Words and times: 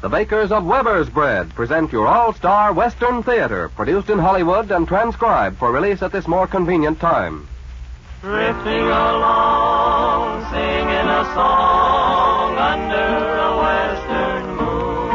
The 0.00 0.08
bakers 0.08 0.52
of 0.52 0.64
Weber's 0.64 1.08
Bread 1.08 1.52
present 1.56 1.90
your 1.90 2.06
all-star 2.06 2.72
Western 2.72 3.24
Theater, 3.24 3.68
produced 3.70 4.10
in 4.10 4.20
Hollywood 4.20 4.70
and 4.70 4.86
transcribed 4.86 5.58
for 5.58 5.72
release 5.72 6.02
at 6.02 6.12
this 6.12 6.28
more 6.28 6.46
convenient 6.46 7.00
time. 7.00 7.48
Drifting 8.20 8.82
along, 8.82 10.44
singing 10.52 11.08
a 11.08 11.24
song 11.34 12.56
under 12.56 13.38
a 13.38 13.58
western 13.58 14.46
moon. 14.54 15.08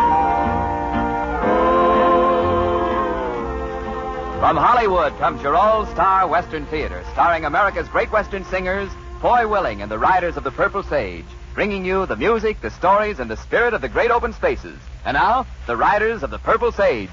From 4.42 4.58
Hollywood 4.58 5.18
comes 5.18 5.42
your 5.42 5.56
all-star 5.56 6.28
Western 6.28 6.66
Theater, 6.66 7.06
starring 7.14 7.46
America's 7.46 7.88
great 7.88 8.12
Western 8.12 8.44
singers, 8.44 8.92
Foy 9.22 9.48
Willing 9.48 9.82
and 9.82 9.90
the 9.90 9.98
Riders 9.98 10.36
of 10.36 10.44
the 10.44 10.52
Purple 10.52 10.84
Sage, 10.84 11.24
bringing 11.54 11.86
you 11.86 12.06
the 12.06 12.16
music, 12.16 12.60
the 12.62 12.72
stories, 12.72 13.20
and 13.20 13.30
the 13.30 13.38
spirit 13.38 13.74
of 13.74 13.82
the 13.82 13.90
great 13.90 14.12
open 14.12 14.34
spaces. 14.34 14.78
And 15.06 15.16
now, 15.16 15.46
the 15.68 15.76
Riders 15.76 16.24
of 16.24 16.32
the 16.32 16.40
Purple 16.40 16.72
Sage. 16.72 17.10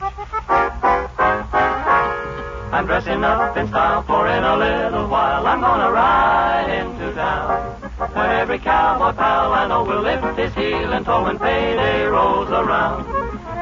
I'm 2.73 2.87
dressing 2.87 3.25
up 3.25 3.57
in 3.57 3.69
style, 3.69 4.03
for 4.05 4.29
in 4.29 4.45
a 4.45 4.57
little 4.57 5.09
while 5.09 5.47
I'm 5.47 5.61
gonna 5.61 5.91
ride 5.91 6.71
into 6.71 7.13
town. 7.15 7.73
Where 8.15 8.41
every 8.41 8.59
cowboy 8.59 9.13
pal 9.13 9.53
I 9.53 9.67
know 9.67 9.85
will 9.85 10.03
lift 10.03 10.39
his 10.39 10.55
heel 10.55 10.93
and 10.93 11.05
toe 11.05 11.25
when 11.25 11.39
payday 11.39 12.05
rolls 12.05 12.49
around. 12.49 13.07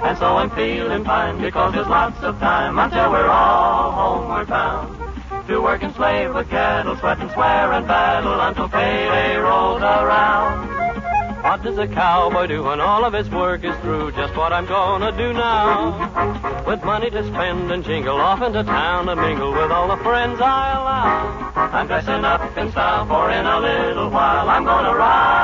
And 0.04 0.16
so 0.18 0.36
I'm 0.36 0.50
feeling 0.50 1.04
fine 1.04 1.40
because 1.40 1.74
there's 1.74 1.88
lots 1.88 2.22
of 2.22 2.38
time 2.38 2.78
until 2.78 3.10
we're 3.10 3.26
all 3.26 3.90
homeward 3.90 4.46
bound. 4.46 4.96
To 5.48 5.60
work 5.62 5.82
and 5.82 5.94
slave 5.94 6.34
with 6.34 6.48
cattle, 6.50 6.94
sweat 6.98 7.18
and 7.18 7.30
swear 7.32 7.72
and 7.72 7.86
battle 7.88 8.38
until 8.38 8.68
payday 8.68 9.36
rolls 9.38 9.82
around. 9.82 10.77
What 11.42 11.62
does 11.62 11.78
a 11.78 11.86
cowboy 11.86 12.46
do 12.48 12.64
when 12.64 12.80
all 12.80 13.04
of 13.04 13.12
his 13.12 13.30
work 13.30 13.64
is 13.64 13.76
through? 13.78 14.12
Just 14.12 14.36
what 14.36 14.52
I'm 14.52 14.66
gonna 14.66 15.16
do 15.16 15.32
now. 15.32 16.64
With 16.66 16.82
money 16.84 17.10
to 17.10 17.24
spend 17.28 17.70
and 17.70 17.84
jingle 17.84 18.20
off 18.20 18.42
into 18.42 18.64
town 18.64 19.08
and 19.08 19.20
mingle 19.20 19.52
with 19.52 19.70
all 19.70 19.88
the 19.88 20.02
friends 20.02 20.40
I 20.40 20.72
allow. 20.72 21.52
I'm 21.72 21.86
dressing 21.86 22.24
up 22.24 22.58
in 22.58 22.70
style 22.72 23.06
for 23.06 23.30
in 23.30 23.46
a 23.46 23.60
little 23.60 24.10
while 24.10 24.50
I'm 24.50 24.64
gonna 24.64 24.94
ride. 24.96 25.38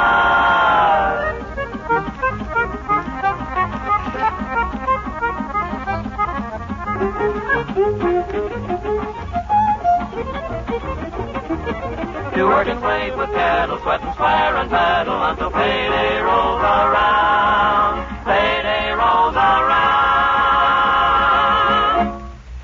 To 12.34 12.46
work 12.46 12.66
and 12.66 12.80
slave 12.80 13.16
with 13.16 13.30
cattle, 13.30 13.78
sweat 13.78 14.02
and 14.02 14.12
swear 14.16 14.56
and 14.56 14.68
paddle 14.68 15.22
until 15.22 15.52
payday 15.52 16.20
rolls 16.20 16.60
around. 16.60 18.24
Payday 18.24 18.90
rolls 18.90 19.36
around. 19.36 19.84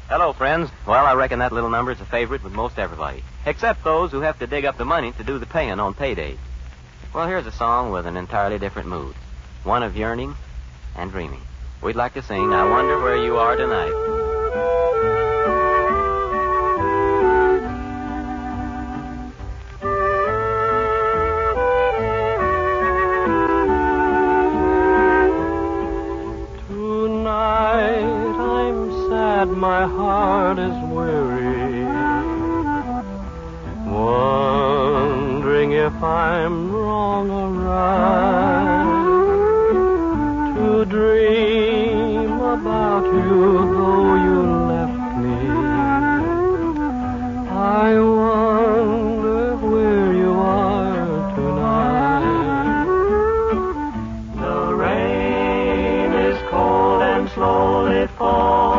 Hello, 0.09 0.33
friends. 0.33 0.71
Well, 0.89 1.07
I 1.07 1.15
reckon 1.15 1.39
that 1.39 1.53
little 1.53 1.71
number 1.71 1.93
is 1.93 2.01
a 2.01 2.05
favorite 2.05 2.43
with 2.43 2.53
most 2.53 2.81
everybody, 2.81 3.23
except 3.47 3.85
those 3.85 4.11
who 4.11 4.23
have 4.23 4.41
to 4.41 4.49
dig 4.49 4.65
up 4.65 4.77
the 4.77 4.85
money 4.85 5.13
to 5.13 5.23
do 5.23 5.39
the 5.39 5.47
paying 5.47 5.79
on 5.79 5.95
payday. 5.95 6.37
Well, 7.15 7.29
here's 7.29 7.47
a 7.47 7.53
song 7.53 7.93
with 7.93 8.07
an 8.07 8.17
entirely 8.17 8.59
different 8.59 8.89
mood 8.89 9.15
one 9.63 9.85
of 9.85 9.97
yearning 9.97 10.35
and 10.97 11.13
dreaming. 11.13 11.43
We'd 11.81 11.95
like 11.95 12.15
to 12.15 12.23
sing 12.23 12.53
I 12.53 12.69
Wonder 12.69 12.99
Where 13.01 13.23
You 13.23 13.37
Are. 13.37 13.55
Tonight 13.55 14.20
slowly 58.09 58.70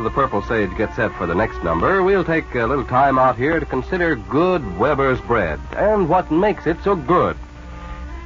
of 0.00 0.04
the 0.04 0.10
Purple 0.10 0.40
Sage 0.40 0.74
get 0.78 0.94
set 0.94 1.12
for 1.16 1.26
the 1.26 1.34
next 1.34 1.62
number, 1.62 2.02
we'll 2.02 2.24
take 2.24 2.54
a 2.54 2.66
little 2.66 2.86
time 2.86 3.18
out 3.18 3.36
here 3.36 3.60
to 3.60 3.66
consider 3.66 4.16
good 4.16 4.78
Weber's 4.78 5.20
bread 5.20 5.60
and 5.76 6.08
what 6.08 6.30
makes 6.30 6.66
it 6.66 6.78
so 6.82 6.96
good. 6.96 7.36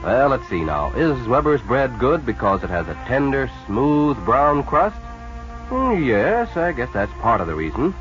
Well, 0.05 0.29
let's 0.29 0.49
see 0.49 0.63
now. 0.63 0.93
Is 0.93 1.27
Weber's 1.27 1.63
bread 1.63 1.99
good 1.99 2.25
because 2.25 2.63
it 2.63 2.71
has 2.71 2.87
a 2.87 2.95
tender, 3.09 3.51
smooth 3.67 4.17
brown 4.25 4.63
crust? 4.63 4.97
Hmm, 5.69 6.05
yes, 6.05 6.57
I 6.57 6.71
guess 6.71 6.93
that's 6.93 7.13
part 7.15 7.41
of 7.41 7.49
the 7.49 7.57
reason. 7.57 7.93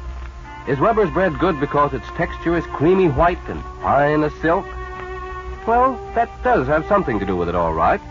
Is 0.67 0.79
Weber's 0.79 1.09
bread 1.09 1.39
good 1.39 1.59
because 1.59 1.93
its 1.95 2.07
texture 2.09 2.55
is 2.55 2.65
creamy 2.67 3.07
white 3.07 3.41
and 3.47 3.63
fine 3.81 4.21
as 4.21 4.33
silk? 4.35 4.67
Well, 5.65 5.99
that 6.13 6.29
does 6.43 6.67
have 6.67 6.85
something 6.85 7.17
to 7.19 7.25
do 7.25 7.35
with 7.35 7.49
it, 7.49 7.55
all 7.55 7.73
right. 7.73 8.01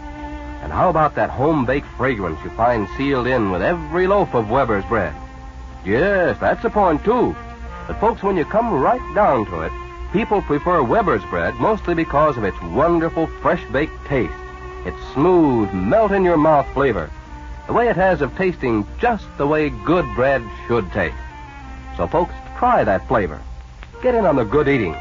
And 0.63 0.73
how 0.73 0.91
about 0.91 1.15
that 1.15 1.31
home 1.31 1.65
baked 1.65 1.87
fragrance 1.97 2.43
you 2.43 2.51
find 2.51 2.89
sealed 2.97 3.29
in 3.29 3.53
with 3.53 3.63
every 3.63 4.09
loaf 4.09 4.35
of 4.35 4.51
Weber's 4.51 4.85
bread? 4.87 5.15
Yes, 5.85 6.39
that's 6.39 6.65
a 6.65 6.71
point, 6.71 7.05
too. 7.05 7.35
But, 7.87 7.99
folks, 8.01 8.23
when 8.23 8.37
you 8.37 8.45
come 8.45 8.81
right 8.81 9.15
down 9.15 9.47
to 9.47 9.63
it, 9.63 9.73
people 10.13 10.43
prefer 10.43 10.83
Weber's 10.83 11.25
bread 11.25 11.55
mostly 11.57 11.95
because 11.95 12.37
of 12.37 12.45
its 12.45 12.61
wonderful 12.63 13.27
fresh 13.27 13.65
baked 13.73 14.07
taste, 14.07 14.33
its 14.85 14.97
smooth, 15.13 15.73
melt 15.73 16.13
in 16.13 16.25
your 16.25 16.37
mouth 16.37 16.67
flavor, 16.73 17.11
the 17.67 17.73
way 17.73 17.89
it 17.89 17.97
has 17.97 18.21
of 18.21 18.37
tasting 18.37 18.87
just 18.99 19.27
the 19.39 19.47
way 19.47 19.71
good 19.71 20.07
bread 20.15 20.43
should 20.67 20.91
taste. 20.93 21.17
So, 21.97 22.07
folks, 22.07 22.35
try 22.59 22.85
that 22.85 23.07
flavor. 23.09 23.41
Get 24.03 24.15
in 24.15 24.25
on 24.25 24.37
the 24.37 24.45
good 24.45 24.69
eating. 24.69 24.97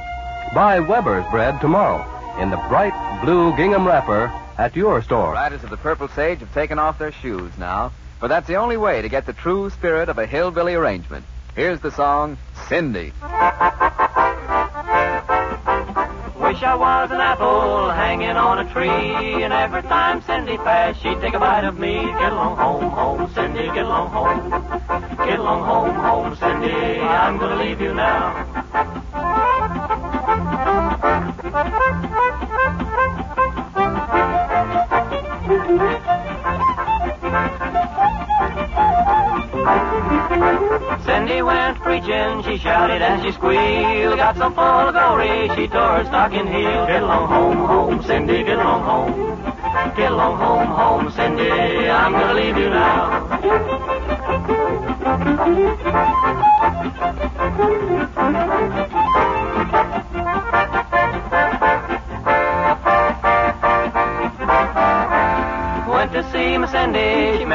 Buy 0.54 0.80
Weber's 0.80 1.26
bread 1.32 1.62
tomorrow 1.62 2.06
in 2.40 2.50
the 2.50 2.58
bright 2.70 2.94
blue 3.24 3.56
gingham 3.56 3.86
wrapper 3.86 4.34
at 4.58 4.76
your 4.76 5.02
store. 5.02 5.34
Riders 5.34 5.64
of 5.64 5.70
the 5.70 5.78
Purple 5.78 6.08
Sage 6.10 6.40
have 6.40 6.54
taken 6.54 6.80
off 6.80 7.00
their 7.00 7.12
shoes 7.12 7.52
now, 7.58 7.92
but 8.22 8.28
that's 8.28 8.48
the 8.48 8.56
only 8.56 8.78
way 8.78 9.02
to 9.02 9.10
get 9.10 9.26
the 9.26 9.34
true 9.34 9.70
spirit 9.72 10.08
of 10.08 10.20
a 10.20 10.28
hillbilly 10.28 10.76
arrangement. 10.76 11.26
Here's 11.56 11.80
the 11.82 11.92
song, 11.92 12.38
Cindy. 12.70 13.12
Wish 16.52 16.64
I 16.64 16.76
was 16.78 17.12
an 17.12 17.20
apple 17.20 17.90
hanging 17.90 18.38
on 18.38 18.60
a 18.60 18.72
tree, 18.72 19.44
and 19.44 19.52
every 19.52 19.82
time 19.82 20.22
Cindy 20.22 20.58
passed, 20.58 21.02
she'd 21.02 21.20
take 21.20 21.34
a 21.34 21.40
bite 21.40 21.66
of 21.66 21.80
me. 21.80 21.96
Get 21.96 22.32
along 22.32 22.58
home, 22.58 22.92
home, 22.92 23.34
Cindy, 23.34 23.64
get 23.64 23.86
along 23.86 24.12
home. 24.12 24.50
Get 25.26 25.40
along 25.40 25.64
home, 25.64 25.96
home, 25.96 26.36
Cindy, 26.36 27.00
I'm 27.02 27.38
gonna 27.38 27.56
leave 27.56 27.82
you 27.82 27.94
now. 27.94 28.46
Cindy 41.32 41.44
went 41.44 41.80
preaching, 41.80 42.44
she 42.44 42.58
shouted 42.58 43.02
and 43.02 43.24
she 43.24 43.32
squealed, 43.32 44.18
got 44.18 44.36
so 44.36 44.50
full 44.50 44.64
of 44.64 44.94
glory, 44.94 45.48
she 45.56 45.66
tore 45.68 46.00
her 46.00 46.04
stocking 46.04 46.46
heel. 46.46 46.86
Get 46.88 47.04
along 47.04 47.30
home, 47.30 47.58
home, 47.58 48.04
Cindy, 48.04 48.44
get 48.44 48.60
along 48.60 48.84
home. 48.84 49.16
Get 49.96 50.12
along 50.12 50.38
home, 50.38 50.68
home, 50.68 51.10
Cindy, 51.12 51.50
I'm 51.50 52.12
gonna 52.12 52.34
leave 52.34 52.58
you 52.58 52.70
now. 52.70 53.22
Went 65.88 66.12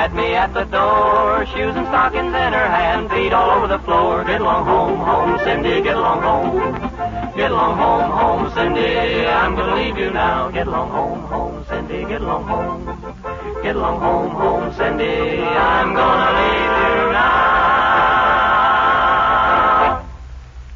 met 0.06 0.14
me 0.14 0.34
at 0.34 0.54
the 0.54 0.64
door. 0.64 1.44
Shoes 1.46 1.74
and 1.74 1.86
stockings 1.88 2.28
in 2.28 2.52
her 2.52 2.68
hand, 2.78 3.10
feet 3.10 3.32
all 3.32 3.50
over 3.50 3.66
the 3.66 3.80
floor. 3.80 4.22
Get 4.24 4.40
along 4.40 4.64
home, 4.66 5.00
home, 5.00 5.38
Cindy, 5.42 5.82
get 5.82 5.96
along 5.96 6.22
home. 6.22 7.34
Get 7.34 7.50
along 7.50 7.76
home, 7.76 8.10
home, 8.12 8.52
Cindy, 8.54 9.26
I'm 9.26 9.56
gonna 9.56 9.74
leave 9.74 9.98
you 9.98 10.12
now. 10.12 10.50
Get 10.50 10.68
along 10.68 10.90
home, 10.90 11.22
home, 11.22 11.64
Cindy, 11.68 12.04
get 12.04 12.20
along 12.20 12.46
home. 12.46 12.84
Get 13.62 13.74
along 13.74 14.00
home, 14.00 14.30
home, 14.30 14.72
Cindy, 14.74 15.42
I'm 15.42 15.92
gonna 15.94 16.32
leave 16.40 16.76
you 16.86 17.12
now. 17.12 17.66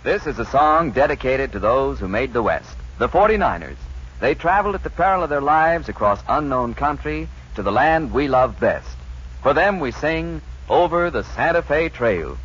This 0.03 0.27
is 0.27 0.41
a 0.41 0.45
song 0.47 0.91
dedicated 0.91 1.53
to 1.53 1.61
those 1.61 2.01
who 2.01 2.09
made 2.09 2.33
the 2.33 2.43
West, 2.43 2.77
the 2.99 3.09
49ers. 3.09 3.77
They 4.19 4.35
traveled 4.35 4.75
at 4.75 4.83
the 4.83 4.91
peril 4.91 5.23
of 5.23 5.31
their 5.31 5.41
lives 5.41 5.89
across 5.89 6.21
unknown 6.29 6.75
country 6.75 7.29
to 7.55 7.63
the 7.63 7.71
land 7.71 8.13
we 8.13 8.27
love 8.27 8.59
best. 8.59 8.97
For 9.43 9.55
them, 9.55 9.81
we 9.81 9.91
sing 9.91 10.43
Over 10.69 11.11
the 11.11 11.23
Santa 11.25 11.63
Fe 11.63 11.89
Trail. 11.89 12.37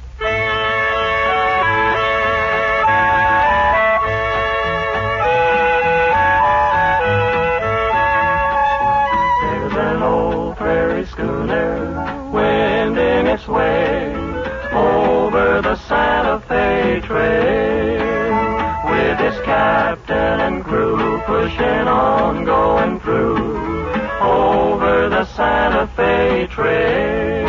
There's 9.41 9.73
an 9.73 10.01
old 10.01 10.55
prairie 10.55 11.05
schooner 11.05 12.31
wending 12.31 13.27
its 13.27 13.45
way 13.45 14.15
over 14.71 15.61
the 15.61 15.75
Santa 15.75 16.39
Fe 16.47 17.01
Trail 17.03 18.35
with 18.89 19.19
its 19.19 19.41
captain 19.45 20.39
and 20.39 20.63
crew 20.63 21.21
pushing 21.25 21.87
on, 21.89 22.45
going 22.45 23.01
through 23.01 23.35
over 24.21 25.09
the 25.09 25.25
Santa 25.25 25.87
Fe 25.87 25.94
Trail. 26.47 27.47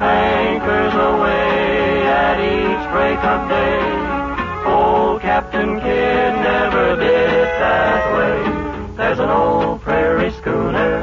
Anchors 0.00 0.94
away 0.94 2.06
at 2.06 2.36
each 2.40 2.84
break 2.92 3.18
of 3.24 3.48
day. 3.48 4.70
Old 4.70 5.20
Captain 5.20 5.80
Kidd 5.80 6.32
never 6.52 6.96
did 6.96 7.46
that 7.62 8.02
way. 8.16 8.96
There's 8.96 9.18
an 9.18 9.30
old 9.30 9.82
prairie 9.82 10.30
schooner 10.32 11.00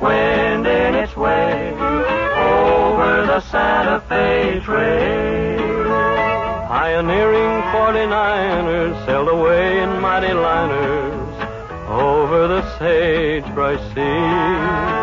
wending 0.00 0.94
its 0.94 1.14
way 1.16 1.72
over 1.72 3.26
the 3.26 3.40
Santa 3.40 4.00
Fe 4.08 4.60
Trail. 4.64 5.58
Pioneering 6.68 7.62
49ers 7.72 9.06
sailed 9.06 9.28
away 9.28 9.82
in 9.82 10.00
mighty 10.00 10.32
liners 10.32 11.18
over 11.88 12.48
the 12.48 12.62
sagebrush 12.78 13.80
sea. 13.94 14.97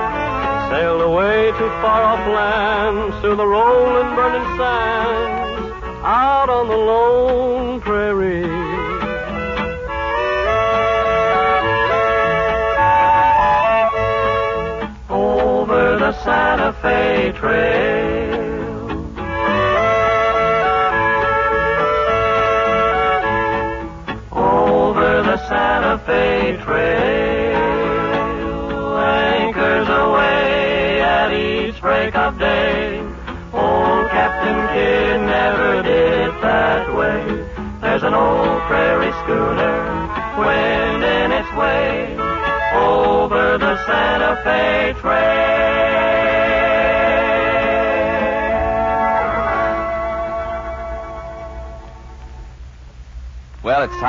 Sailed 0.75 1.04
away 1.04 1.51
to 1.51 1.69
far 1.81 2.04
off 2.04 2.27
lands 2.27 3.16
through 3.22 3.38
the 3.38 3.48
rolling, 3.48 4.13
burning 4.13 4.57
sands 4.57 5.72
out 6.04 6.50
on 6.50 6.68
the 6.68 6.75
lone 6.75 7.80
prairie. 7.80 8.44
over 15.10 15.98
the 15.98 16.12
Santa 16.25 16.74
Fe 16.81 17.31
Trail. 17.38 18.25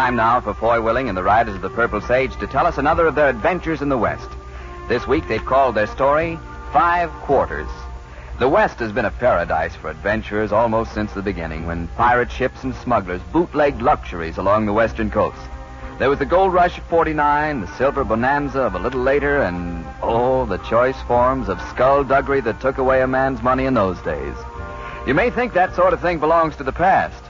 Time 0.06 0.14
now 0.14 0.40
for 0.40 0.54
Foy 0.54 0.80
Willing 0.80 1.08
and 1.08 1.18
the 1.18 1.22
Riders 1.24 1.56
of 1.56 1.62
the 1.62 1.68
Purple 1.68 2.00
Sage 2.00 2.36
to 2.36 2.46
tell 2.46 2.64
us 2.64 2.78
another 2.78 3.08
of 3.08 3.16
their 3.16 3.28
adventures 3.28 3.82
in 3.82 3.88
the 3.88 3.98
West. 3.98 4.30
This 4.86 5.04
week 5.04 5.26
they've 5.26 5.44
called 5.44 5.74
their 5.74 5.88
story 5.88 6.38
Five 6.72 7.10
Quarters. 7.22 7.68
The 8.38 8.48
West 8.48 8.78
has 8.78 8.92
been 8.92 9.06
a 9.06 9.10
paradise 9.10 9.74
for 9.74 9.90
adventurers 9.90 10.52
almost 10.52 10.94
since 10.94 11.12
the 11.12 11.22
beginning, 11.22 11.66
when 11.66 11.88
pirate 11.96 12.30
ships 12.30 12.62
and 12.62 12.72
smugglers 12.72 13.20
bootlegged 13.32 13.82
luxuries 13.82 14.36
along 14.36 14.66
the 14.66 14.72
western 14.72 15.10
coast. 15.10 15.40
There 15.98 16.08
was 16.08 16.20
the 16.20 16.24
gold 16.24 16.52
rush 16.52 16.78
of 16.78 16.84
49, 16.84 17.62
the 17.62 17.76
silver 17.76 18.04
bonanza 18.04 18.60
of 18.60 18.76
a 18.76 18.78
little 18.78 19.02
later, 19.02 19.42
and, 19.42 19.84
oh, 20.02 20.46
the 20.46 20.58
choice 20.58 21.02
forms 21.08 21.48
of 21.48 21.60
skullduggery 21.62 22.42
that 22.42 22.60
took 22.60 22.78
away 22.78 23.02
a 23.02 23.08
man's 23.08 23.42
money 23.42 23.64
in 23.64 23.74
those 23.74 24.00
days. 24.02 24.36
You 25.04 25.14
may 25.14 25.30
think 25.30 25.52
that 25.54 25.74
sort 25.74 25.92
of 25.92 26.00
thing 26.00 26.20
belongs 26.20 26.54
to 26.58 26.62
the 26.62 26.70
past. 26.70 27.24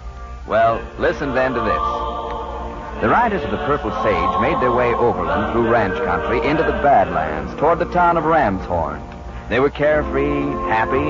Well, 0.47 0.87
listen 0.99 1.35
then 1.35 1.54
to 1.54 1.61
this. 1.61 2.15
The 3.00 3.10
riders 3.10 3.44
of 3.44 3.50
the 3.50 3.58
Purple 3.58 3.90
Sage 4.02 4.40
made 4.40 4.58
their 4.60 4.72
way 4.72 4.94
overland 4.94 5.52
through 5.52 5.68
ranch 5.68 5.96
country 5.98 6.38
into 6.48 6.62
the 6.62 6.72
Badlands 6.72 7.54
toward 7.60 7.78
the 7.78 7.84
town 7.92 8.16
of 8.16 8.24
Ramshorn. 8.24 9.02
They 9.50 9.60
were 9.60 9.68
carefree, 9.68 10.50
happy. 10.68 11.04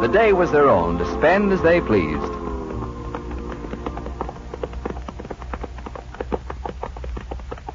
The 0.00 0.08
day 0.08 0.32
was 0.32 0.50
their 0.50 0.68
own 0.68 0.98
to 0.98 1.06
spend 1.12 1.52
as 1.52 1.62
they 1.62 1.80
pleased. 1.80 2.32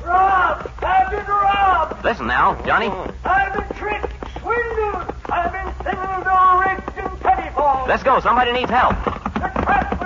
Robbed! 0.02 0.68
I've 0.84 1.10
been 1.10 1.26
robbed! 1.26 2.04
Listen 2.04 2.28
now, 2.28 2.62
Johnny. 2.66 2.90
I've 3.24 3.54
been 3.54 3.78
tricked, 3.78 4.14
swindled! 4.42 5.14
I've 5.30 5.52
been 5.54 5.74
singled, 5.86 6.28
rigged, 6.60 6.98
and 6.98 7.20
pettifogged! 7.22 7.88
Let's 7.88 8.04
go. 8.04 8.20
Somebody 8.20 8.52
needs 8.52 8.70
help. 8.70 8.96
The 9.06 9.50
trap 9.64 10.00
was 10.00 10.00
sprung! 10.00 10.02
I 10.02 10.03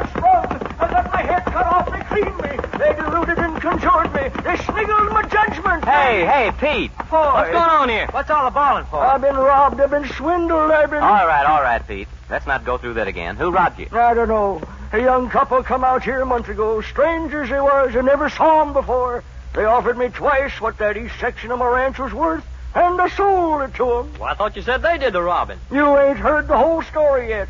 got 1.03 1.13
my 1.13 1.21
head 1.21 1.45
cut 1.45 1.65
off, 1.65 1.91
they 1.91 2.01
cleaned 2.01 2.37
me! 2.37 2.77
They 2.77 2.93
deluded 2.93 3.37
and 3.37 3.61
conjured 3.61 4.13
me! 4.13 4.29
They 4.43 4.57
sniggled 4.57 5.11
my 5.11 5.23
judgment! 5.23 5.85
Hey, 5.85 6.25
hey, 6.25 6.51
Pete. 6.59 6.91
Boy. 7.09 7.31
What's 7.33 7.51
going 7.51 7.69
on 7.69 7.89
here? 7.89 8.07
What's 8.11 8.29
all 8.29 8.45
the 8.45 8.51
bawling 8.51 8.85
for? 8.85 8.99
I've 8.99 9.21
been 9.21 9.35
robbed, 9.35 9.79
I've 9.79 9.91
been 9.91 10.07
swindled, 10.07 10.71
I've 10.71 10.89
been... 10.89 11.03
all 11.03 11.27
right, 11.27 11.45
all 11.45 11.61
right, 11.61 11.85
Pete. 11.87 12.07
Let's 12.29 12.47
not 12.47 12.65
go 12.65 12.77
through 12.77 12.95
that 12.95 13.07
again. 13.07 13.35
Who 13.35 13.51
robbed 13.51 13.79
you? 13.79 13.87
I 13.91 14.13
don't 14.13 14.27
know. 14.27 14.61
A 14.91 14.99
young 14.99 15.29
couple 15.29 15.61
come 15.63 15.83
out 15.83 16.03
here 16.03 16.21
a 16.21 16.25
month 16.25 16.49
ago. 16.49 16.81
Strangers 16.81 17.49
they 17.49 17.59
was. 17.59 17.95
I 17.95 18.01
never 18.01 18.29
saw 18.29 18.61
'em 18.61 18.73
before. 18.73 19.23
They 19.53 19.65
offered 19.65 19.97
me 19.97 20.09
twice 20.09 20.59
what 20.59 20.77
that 20.79 20.97
east 20.97 21.13
section 21.19 21.51
of 21.51 21.59
my 21.59 21.67
ranch 21.67 21.99
was 21.99 22.13
worth. 22.13 22.45
and 22.75 23.01
I 23.01 23.07
sold 23.09 23.61
it 23.63 23.73
to 23.75 23.99
'em. 23.99 24.13
Well, 24.19 24.29
I 24.29 24.33
thought 24.33 24.55
you 24.55 24.61
said 24.61 24.81
they 24.81 24.97
did 24.97 25.13
the 25.13 25.21
robbing. 25.21 25.59
You 25.71 25.97
ain't 25.97 26.17
heard 26.17 26.47
the 26.47 26.57
whole 26.57 26.81
story 26.83 27.29
yet. 27.29 27.47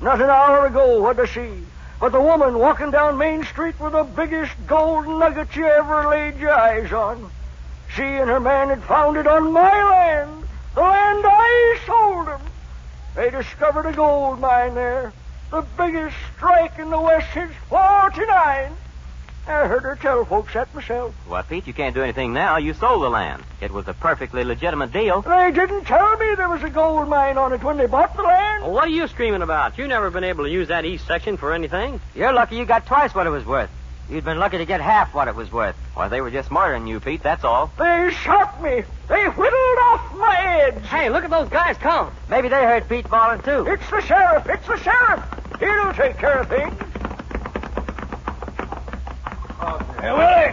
Not 0.00 0.20
an 0.20 0.30
hour 0.30 0.66
ago, 0.66 1.00
what 1.02 1.18
I 1.20 1.26
see? 1.26 1.66
But 2.02 2.10
the 2.10 2.20
woman 2.20 2.58
walking 2.58 2.90
down 2.90 3.16
Main 3.16 3.44
Street 3.44 3.78
with 3.78 3.92
the 3.92 4.02
biggest 4.02 4.50
gold 4.66 5.06
nugget 5.06 5.54
you 5.54 5.68
ever 5.68 6.08
laid 6.08 6.36
your 6.36 6.52
eyes 6.52 6.92
on. 6.92 7.30
She 7.94 8.02
and 8.02 8.28
her 8.28 8.40
man 8.40 8.70
had 8.70 8.82
found 8.82 9.16
it 9.16 9.28
on 9.28 9.52
my 9.52 9.84
land, 9.84 10.42
the 10.74 10.80
land 10.80 11.22
I 11.24 11.78
sold 11.86 12.28
'em. 12.28 12.40
They 13.14 13.30
discovered 13.30 13.86
a 13.86 13.92
gold 13.92 14.40
mine 14.40 14.74
there, 14.74 15.12
the 15.52 15.62
biggest 15.76 16.16
strike 16.34 16.76
in 16.80 16.90
the 16.90 17.00
West 17.00 17.28
since 17.34 17.54
49. 17.68 18.76
I 19.46 19.66
heard 19.66 19.82
her 19.82 19.96
tell 19.96 20.24
folks 20.24 20.54
that 20.54 20.72
myself. 20.74 21.14
Why, 21.26 21.42
Pete, 21.42 21.66
you 21.66 21.72
can't 21.72 21.94
do 21.94 22.02
anything 22.02 22.32
now. 22.32 22.58
You 22.58 22.74
sold 22.74 23.02
the 23.02 23.10
land. 23.10 23.42
It 23.60 23.70
was 23.72 23.88
a 23.88 23.92
perfectly 23.94 24.44
legitimate 24.44 24.92
deal. 24.92 25.22
They 25.22 25.50
didn't 25.50 25.84
tell 25.84 26.16
me 26.16 26.34
there 26.36 26.48
was 26.48 26.62
a 26.62 26.70
gold 26.70 27.08
mine 27.08 27.36
on 27.36 27.52
it 27.52 27.62
when 27.62 27.76
they 27.76 27.86
bought 27.86 28.16
the 28.16 28.22
land. 28.22 28.62
Well, 28.62 28.72
what 28.72 28.84
are 28.84 28.88
you 28.88 29.08
screaming 29.08 29.42
about? 29.42 29.78
You've 29.78 29.88
never 29.88 30.10
been 30.10 30.24
able 30.24 30.44
to 30.44 30.50
use 30.50 30.68
that 30.68 30.84
east 30.84 31.06
section 31.06 31.36
for 31.36 31.52
anything. 31.52 32.00
You're 32.14 32.32
lucky 32.32 32.56
you 32.56 32.64
got 32.64 32.86
twice 32.86 33.14
what 33.14 33.26
it 33.26 33.30
was 33.30 33.44
worth. 33.44 33.70
You'd 34.08 34.24
been 34.24 34.38
lucky 34.38 34.58
to 34.58 34.66
get 34.66 34.80
half 34.80 35.14
what 35.14 35.28
it 35.28 35.34
was 35.34 35.50
worth. 35.50 35.76
Why, 35.94 36.08
they 36.08 36.20
were 36.20 36.30
just 36.30 36.48
smarter 36.48 36.78
than 36.78 36.86
you, 36.86 37.00
Pete, 37.00 37.22
that's 37.22 37.44
all. 37.44 37.72
They 37.78 38.10
shot 38.12 38.62
me. 38.62 38.82
They 39.08 39.24
whittled 39.24 39.78
off 39.78 40.14
my 40.16 40.34
head. 40.34 40.78
Hey, 40.82 41.08
look 41.08 41.24
at 41.24 41.30
those 41.30 41.48
guys 41.48 41.76
come. 41.78 42.12
Maybe 42.28 42.48
they 42.48 42.62
heard 42.62 42.88
Pete 42.88 43.08
bawling, 43.08 43.40
too. 43.42 43.66
It's 43.66 43.88
the 43.90 44.00
sheriff. 44.02 44.46
It's 44.48 44.66
the 44.66 44.76
sheriff. 44.78 45.24
He'll 45.58 45.92
take 45.94 46.18
care 46.18 46.40
of 46.40 46.48
things. 46.48 46.91
Hey, 50.02 50.10
Willie, 50.10 50.52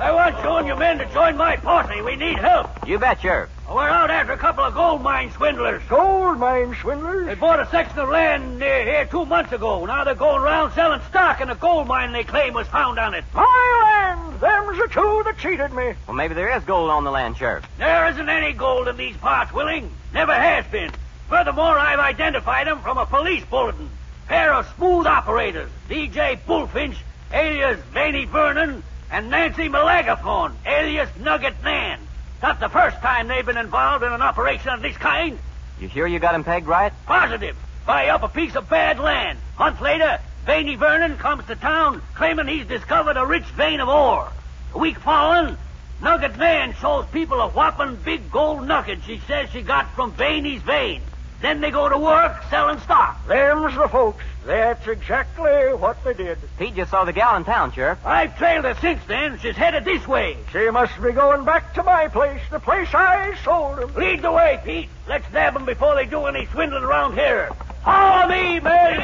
I 0.00 0.10
want 0.10 0.42
you 0.42 0.50
and 0.50 0.66
your 0.66 0.76
men 0.76 0.98
to 0.98 1.06
join 1.14 1.36
my 1.36 1.54
party. 1.54 2.02
We 2.02 2.16
need 2.16 2.38
help. 2.38 2.88
You 2.88 2.98
bet, 2.98 3.20
Sheriff. 3.20 3.48
We're 3.68 3.88
out 3.88 4.10
after 4.10 4.32
a 4.32 4.36
couple 4.36 4.64
of 4.64 4.74
gold 4.74 5.00
mine 5.00 5.30
swindlers. 5.30 5.80
Gold 5.88 6.40
mine 6.40 6.74
swindlers? 6.74 7.28
They 7.28 7.36
bought 7.36 7.60
a 7.60 7.70
section 7.70 8.00
of 8.00 8.08
land 8.08 8.58
near 8.58 8.82
here 8.82 9.04
two 9.06 9.24
months 9.26 9.52
ago. 9.52 9.86
Now 9.86 10.02
they're 10.02 10.16
going 10.16 10.42
around 10.42 10.72
selling 10.72 11.00
stock 11.08 11.40
in 11.40 11.50
a 11.50 11.54
gold 11.54 11.86
mine 11.86 12.10
they 12.10 12.24
claim 12.24 12.52
was 12.52 12.66
found 12.66 12.98
on 12.98 13.14
it. 13.14 13.22
My 13.32 14.16
land. 14.16 14.40
Them's 14.40 14.76
the 14.76 14.88
two 14.88 15.22
that 15.24 15.38
cheated 15.38 15.72
me. 15.72 15.94
Well, 16.08 16.16
maybe 16.16 16.34
there 16.34 16.56
is 16.56 16.64
gold 16.64 16.90
on 16.90 17.04
the 17.04 17.12
land, 17.12 17.36
Sheriff. 17.36 17.64
There 17.78 18.08
isn't 18.08 18.28
any 18.28 18.52
gold 18.54 18.88
in 18.88 18.96
these 18.96 19.16
parts, 19.18 19.52
Willing. 19.52 19.88
Never 20.12 20.34
has 20.34 20.66
been. 20.66 20.90
Furthermore, 21.28 21.78
I've 21.78 22.00
identified 22.00 22.66
them 22.66 22.80
from 22.80 22.98
a 22.98 23.06
police 23.06 23.44
bulletin. 23.44 23.88
Pair 24.26 24.52
of 24.52 24.66
smooth 24.74 25.06
operators, 25.06 25.70
DJ 25.88 26.40
Bullfinch, 26.44 26.96
alias 27.32 27.78
Vaney 27.92 28.24
Vernon, 28.24 28.82
and 29.10 29.30
Nancy 29.30 29.68
Malagathorn, 29.68 30.54
alias 30.66 31.08
Nugget 31.18 31.62
Nan. 31.64 32.00
Not 32.42 32.60
the 32.60 32.68
first 32.68 32.96
time 32.98 33.28
they've 33.28 33.44
been 33.44 33.56
involved 33.56 34.04
in 34.04 34.12
an 34.12 34.22
operation 34.22 34.70
of 34.70 34.82
this 34.82 34.96
kind. 34.96 35.38
You 35.80 35.88
sure 35.88 36.06
you 36.06 36.18
got 36.18 36.34
him 36.34 36.44
pegged 36.44 36.66
right? 36.66 36.92
Positive. 37.06 37.56
Buy 37.86 38.08
up 38.08 38.22
a 38.22 38.28
piece 38.28 38.54
of 38.54 38.68
bad 38.68 38.98
land. 38.98 39.38
Month 39.58 39.80
later, 39.80 40.20
Vaney 40.46 40.76
Vernon 40.76 41.16
comes 41.18 41.46
to 41.46 41.56
town 41.56 42.02
claiming 42.14 42.48
he's 42.48 42.66
discovered 42.66 43.16
a 43.16 43.26
rich 43.26 43.44
vein 43.44 43.80
of 43.80 43.88
ore. 43.88 44.30
A 44.74 44.78
week 44.78 44.98
following, 44.98 45.56
Nugget 46.02 46.38
Nan 46.38 46.74
shows 46.74 47.04
people 47.12 47.40
a 47.40 47.48
whopping 47.48 47.96
big 47.96 48.30
gold 48.30 48.66
nugget 48.66 49.00
she 49.04 49.20
says 49.26 49.50
she 49.50 49.62
got 49.62 49.92
from 49.94 50.12
Vaney's 50.12 50.62
vein. 50.62 51.02
Then 51.40 51.60
they 51.60 51.70
go 51.70 51.88
to 51.88 51.96
work 51.96 52.42
selling 52.50 52.78
stock. 52.80 53.26
Them's 53.26 53.74
the 53.74 53.88
folks. 53.88 54.22
That's 54.44 54.86
exactly 54.86 55.74
what 55.74 56.02
they 56.04 56.14
did. 56.14 56.38
Pete 56.58 56.74
just 56.74 56.90
saw 56.90 57.04
the 57.04 57.12
gal 57.12 57.36
in 57.36 57.44
town, 57.44 57.72
Sheriff. 57.72 57.98
I've 58.04 58.36
trailed 58.38 58.64
her 58.64 58.74
since 58.80 59.02
then. 59.06 59.38
She's 59.38 59.56
headed 59.56 59.84
this 59.84 60.06
way. 60.06 60.36
She 60.52 60.70
must 60.70 61.00
be 61.00 61.12
going 61.12 61.44
back 61.44 61.74
to 61.74 61.82
my 61.82 62.08
place, 62.08 62.40
the 62.50 62.60
place 62.60 62.88
I 62.94 63.34
sold 63.44 63.80
'em. 63.80 63.94
Lead 63.94 64.22
the 64.22 64.32
way, 64.32 64.60
Pete. 64.64 64.88
Let's 65.08 65.30
nab 65.32 65.56
'em 65.56 65.64
before 65.64 65.94
they 65.94 66.06
do 66.06 66.26
any 66.26 66.46
swindling 66.46 66.84
around 66.84 67.14
here. 67.14 67.50
Follow 67.84 68.28
me, 68.28 68.60
men. 68.60 69.00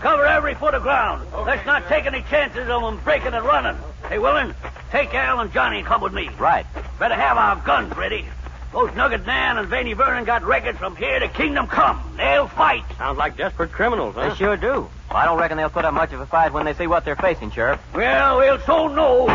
Cover 0.00 0.24
every 0.24 0.54
foot 0.54 0.74
of 0.74 0.82
ground. 0.82 1.26
Let's 1.46 1.66
not 1.66 1.86
take 1.88 2.06
any 2.06 2.22
chances 2.22 2.68
of 2.68 2.82
them 2.82 2.98
breaking 3.04 3.34
and 3.34 3.44
running. 3.44 3.76
Hey, 4.08 4.18
Willing, 4.18 4.54
take 4.90 5.14
Al 5.14 5.40
and 5.40 5.52
Johnny 5.52 5.78
and 5.78 5.86
come 5.86 6.00
with 6.00 6.14
me. 6.14 6.30
Right. 6.38 6.64
Better 6.98 7.14
have 7.14 7.36
our 7.36 7.56
guns 7.56 7.94
ready. 7.96 8.24
Those 8.72 8.94
Nugget 8.94 9.26
Nan 9.26 9.58
and 9.58 9.68
Vaney 9.68 9.92
Vernon 9.94 10.24
got 10.24 10.42
records 10.44 10.78
from 10.78 10.96
here 10.96 11.18
to 11.18 11.28
Kingdom 11.28 11.66
Come. 11.66 12.00
They'll 12.16 12.48
fight. 12.48 12.84
Sounds 12.96 13.18
like 13.18 13.36
desperate 13.36 13.72
criminals, 13.72 14.14
huh? 14.14 14.30
They 14.30 14.34
sure 14.36 14.56
do. 14.56 14.88
Well, 15.10 15.18
I 15.18 15.24
don't 15.26 15.38
reckon 15.38 15.56
they'll 15.58 15.68
put 15.68 15.84
up 15.84 15.92
much 15.92 16.12
of 16.12 16.20
a 16.20 16.26
fight 16.26 16.52
when 16.52 16.64
they 16.64 16.74
see 16.74 16.86
what 16.86 17.04
they're 17.04 17.16
facing, 17.16 17.50
Sheriff. 17.50 17.80
Well, 17.92 18.38
we'll 18.38 18.60
soon 18.60 18.94
know. 18.94 19.26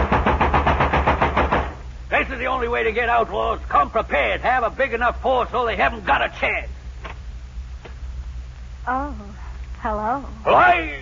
This 2.09 2.29
is 2.29 2.39
the 2.39 2.45
only 2.45 2.69
way 2.69 2.83
to 2.83 2.91
get 2.91 3.09
outlaws. 3.09 3.59
Come 3.67 3.91
prepared. 3.91 4.41
Have 4.41 4.63
a 4.63 4.69
big 4.69 4.93
enough 4.93 5.21
force 5.21 5.49
so 5.51 5.65
they 5.65 5.75
haven't 5.75 6.05
got 6.05 6.21
a 6.21 6.29
chance. 6.39 6.69
Oh, 8.87 9.13
hello. 9.85 10.19
Why? 10.41 10.97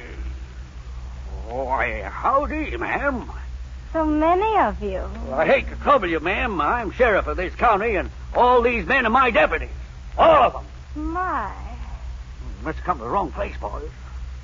Why, 1.47 2.01
howdy, 2.01 2.75
ma'am. 2.75 3.31
So 3.93 4.03
many 4.03 4.57
of 4.57 4.83
you. 4.83 5.07
I 5.31 5.45
hate 5.45 5.69
to 5.69 5.75
trouble 5.77 6.09
you, 6.09 6.19
ma'am. 6.19 6.59
I'm 6.59 6.91
sheriff 6.91 7.27
of 7.27 7.37
this 7.37 7.55
county, 7.55 7.95
and 7.95 8.09
all 8.35 8.61
these 8.61 8.85
men 8.85 9.05
are 9.05 9.09
my 9.09 9.31
deputies. 9.31 9.69
All 10.17 10.43
of 10.43 10.51
them. 10.51 11.11
My. 11.13 11.49
Must 12.63 12.77
have 12.77 12.85
come 12.85 12.97
to 12.97 13.05
the 13.05 13.09
wrong 13.09 13.31
place, 13.31 13.55
boys. 13.55 13.89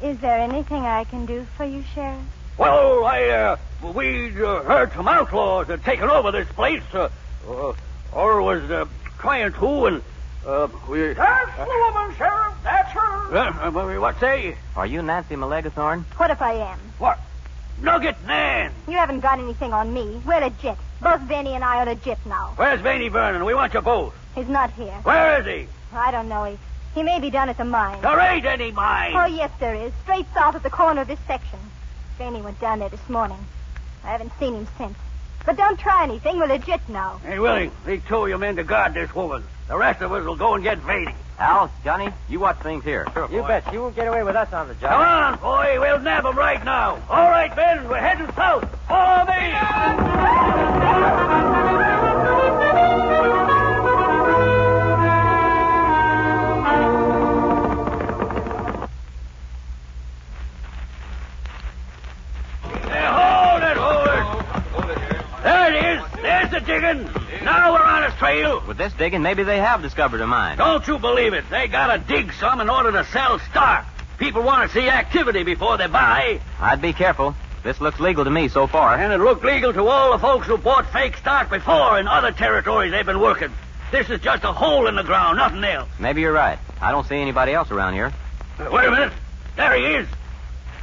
Is 0.01 0.17
there 0.19 0.39
anything 0.39 0.83
I 0.85 1.03
can 1.03 1.25
do 1.25 1.45
for 1.57 1.65
you, 1.65 1.83
Sheriff? 1.93 2.21
Well, 2.57 3.03
I, 3.03 3.23
uh, 3.27 3.57
we 3.93 4.29
uh, 4.41 4.63
heard 4.63 4.93
some 4.93 5.09
outlaws 5.09 5.67
had 5.67 5.83
taken 5.83 6.09
over 6.09 6.31
this 6.31 6.47
place, 6.47 6.83
uh, 6.93 7.09
uh, 7.45 7.73
or 8.13 8.41
was 8.41 8.63
uh, 8.71 8.85
trying 9.17 9.51
to, 9.51 9.85
and 9.87 10.01
uh, 10.45 10.67
we. 10.87 11.13
That's 11.13 11.57
the 11.57 11.65
woman, 11.65 12.15
Sheriff. 12.15 12.53
That's 12.63 12.91
her. 12.91 13.35
Uh, 13.35 13.69
uh, 13.69 13.99
what 13.99 14.19
say? 14.19 14.55
Are 14.75 14.85
you 14.85 15.01
Nancy 15.01 15.35
Malagathorn? 15.35 16.03
What 16.17 16.31
if 16.31 16.41
I 16.41 16.53
am? 16.53 16.79
What? 16.97 17.19
Nugget 17.81 18.17
Nan. 18.25 18.73
You 18.87 18.97
haven't 18.97 19.21
got 19.21 19.39
anything 19.39 19.73
on 19.73 19.93
me. 19.93 20.21
We're 20.25 20.41
legit. 20.41 20.77
Both 21.01 21.27
Benny 21.27 21.55
and 21.55 21.63
I 21.63 21.77
are 21.77 21.85
legit 21.85 22.17
now. 22.25 22.53
Where's 22.57 22.81
Vaney 22.81 23.09
Vernon? 23.09 23.45
We 23.45 23.53
want 23.53 23.73
you 23.73 23.81
both. 23.81 24.13
He's 24.35 24.49
not 24.49 24.71
here. 24.73 24.93
Where 25.03 25.39
is 25.39 25.45
he? 25.45 25.67
I 25.93 26.11
don't 26.11 26.27
know. 26.27 26.43
He, 26.43 26.57
he 26.95 27.03
may 27.03 27.19
be 27.19 27.29
down 27.29 27.47
at 27.49 27.57
the 27.57 27.65
mine. 27.65 28.01
There 28.01 28.19
ain't 28.19 28.45
any 28.45 28.71
mine. 28.71 29.13
Oh, 29.15 29.25
yes, 29.25 29.51
there 29.59 29.75
is. 29.75 29.93
Straight 30.03 30.25
south 30.33 30.55
at 30.55 30.63
the 30.63 30.69
corner 30.69 31.01
of 31.01 31.07
this 31.07 31.19
section. 31.25 31.59
Benny 32.17 32.41
went 32.41 32.59
down 32.59 32.79
there 32.79 32.89
this 32.89 33.07
morning. 33.07 33.37
I 34.03 34.11
haven't 34.11 34.33
seen 34.39 34.55
him 34.55 34.67
since. 34.77 34.97
But 35.45 35.57
don't 35.57 35.79
try 35.79 36.03
anything. 36.03 36.37
We're 36.37 36.47
legit 36.47 36.81
now. 36.89 37.19
Hey, 37.25 37.39
Willie, 37.39 37.71
leave 37.85 38.05
two 38.07 38.17
of 38.17 38.29
your 38.29 38.37
men 38.37 38.55
to 38.57 38.63
guard 38.63 38.93
this 38.93 39.13
woman. 39.15 39.43
The 39.67 39.77
rest 39.77 40.01
of 40.01 40.11
us 40.11 40.25
will 40.25 40.35
go 40.35 40.55
and 40.55 40.63
get 40.63 40.81
Vady. 40.81 41.13
Al, 41.39 41.71
Johnny, 41.85 42.09
you 42.27 42.39
watch 42.39 42.57
things 42.57 42.83
here. 42.83 43.07
You 43.31 43.43
bet. 43.43 43.71
You 43.71 43.81
won't 43.81 43.95
get 43.95 44.07
away 44.07 44.23
with 44.23 44.35
us 44.35 44.51
on 44.51 44.67
the 44.67 44.73
job. 44.75 44.91
Come 44.91 45.01
on, 45.01 45.39
boy. 45.39 45.77
We'll 45.79 45.99
nab 45.99 46.23
nab 46.23 46.25
'em 46.25 46.37
right 46.37 46.63
now. 46.65 46.97
All 47.09 47.29
right, 47.29 47.55
men. 47.55 47.87
We're 47.87 47.97
heading 47.97 48.29
south. 48.35 48.67
Follow 48.87 49.25
me. 49.25 51.28
Trail. 68.19 68.61
With 68.67 68.77
this 68.77 68.93
digging, 68.93 69.23
maybe 69.23 69.43
they 69.43 69.57
have 69.57 69.81
discovered 69.81 70.21
a 70.21 70.27
mine. 70.27 70.57
Don't 70.57 70.85
you 70.87 70.99
believe 70.99 71.33
it. 71.33 71.45
They 71.49 71.67
gotta 71.67 71.97
dig 71.97 72.31
some 72.33 72.61
in 72.61 72.69
order 72.69 72.91
to 72.91 73.05
sell 73.05 73.39
stock. 73.39 73.85
People 74.19 74.43
want 74.43 74.69
to 74.69 74.73
see 74.79 74.89
activity 74.89 75.43
before 75.43 75.77
they 75.77 75.87
buy. 75.87 76.41
I'd 76.59 76.81
be 76.81 76.93
careful. 76.93 77.33
This 77.63 77.81
looks 77.81 77.99
legal 77.99 78.23
to 78.25 78.29
me 78.29 78.49
so 78.49 78.67
far. 78.67 78.95
And 78.95 79.11
it 79.11 79.17
looked 79.19 79.43
legal 79.43 79.73
to 79.73 79.87
all 79.87 80.11
the 80.11 80.19
folks 80.19 80.45
who 80.47 80.57
bought 80.57 80.91
fake 80.91 81.17
stock 81.17 81.49
before 81.49 81.99
in 81.99 82.07
other 82.07 82.31
territories 82.31 82.91
they've 82.91 83.05
been 83.05 83.19
working. 83.21 83.51
This 83.91 84.09
is 84.09 84.19
just 84.21 84.43
a 84.43 84.53
hole 84.53 84.87
in 84.87 84.95
the 84.95 85.03
ground, 85.03 85.37
nothing 85.37 85.63
else. 85.63 85.89
Maybe 85.99 86.21
you're 86.21 86.33
right. 86.33 86.59
I 86.81 86.91
don't 86.91 87.07
see 87.07 87.15
anybody 87.15 87.53
else 87.53 87.71
around 87.71 87.93
here. 87.93 88.13
Uh, 88.59 88.69
Wait 88.71 88.87
a 88.87 88.91
minute. 88.91 89.13
There 89.55 89.75
he 89.75 89.95
is. 89.95 90.07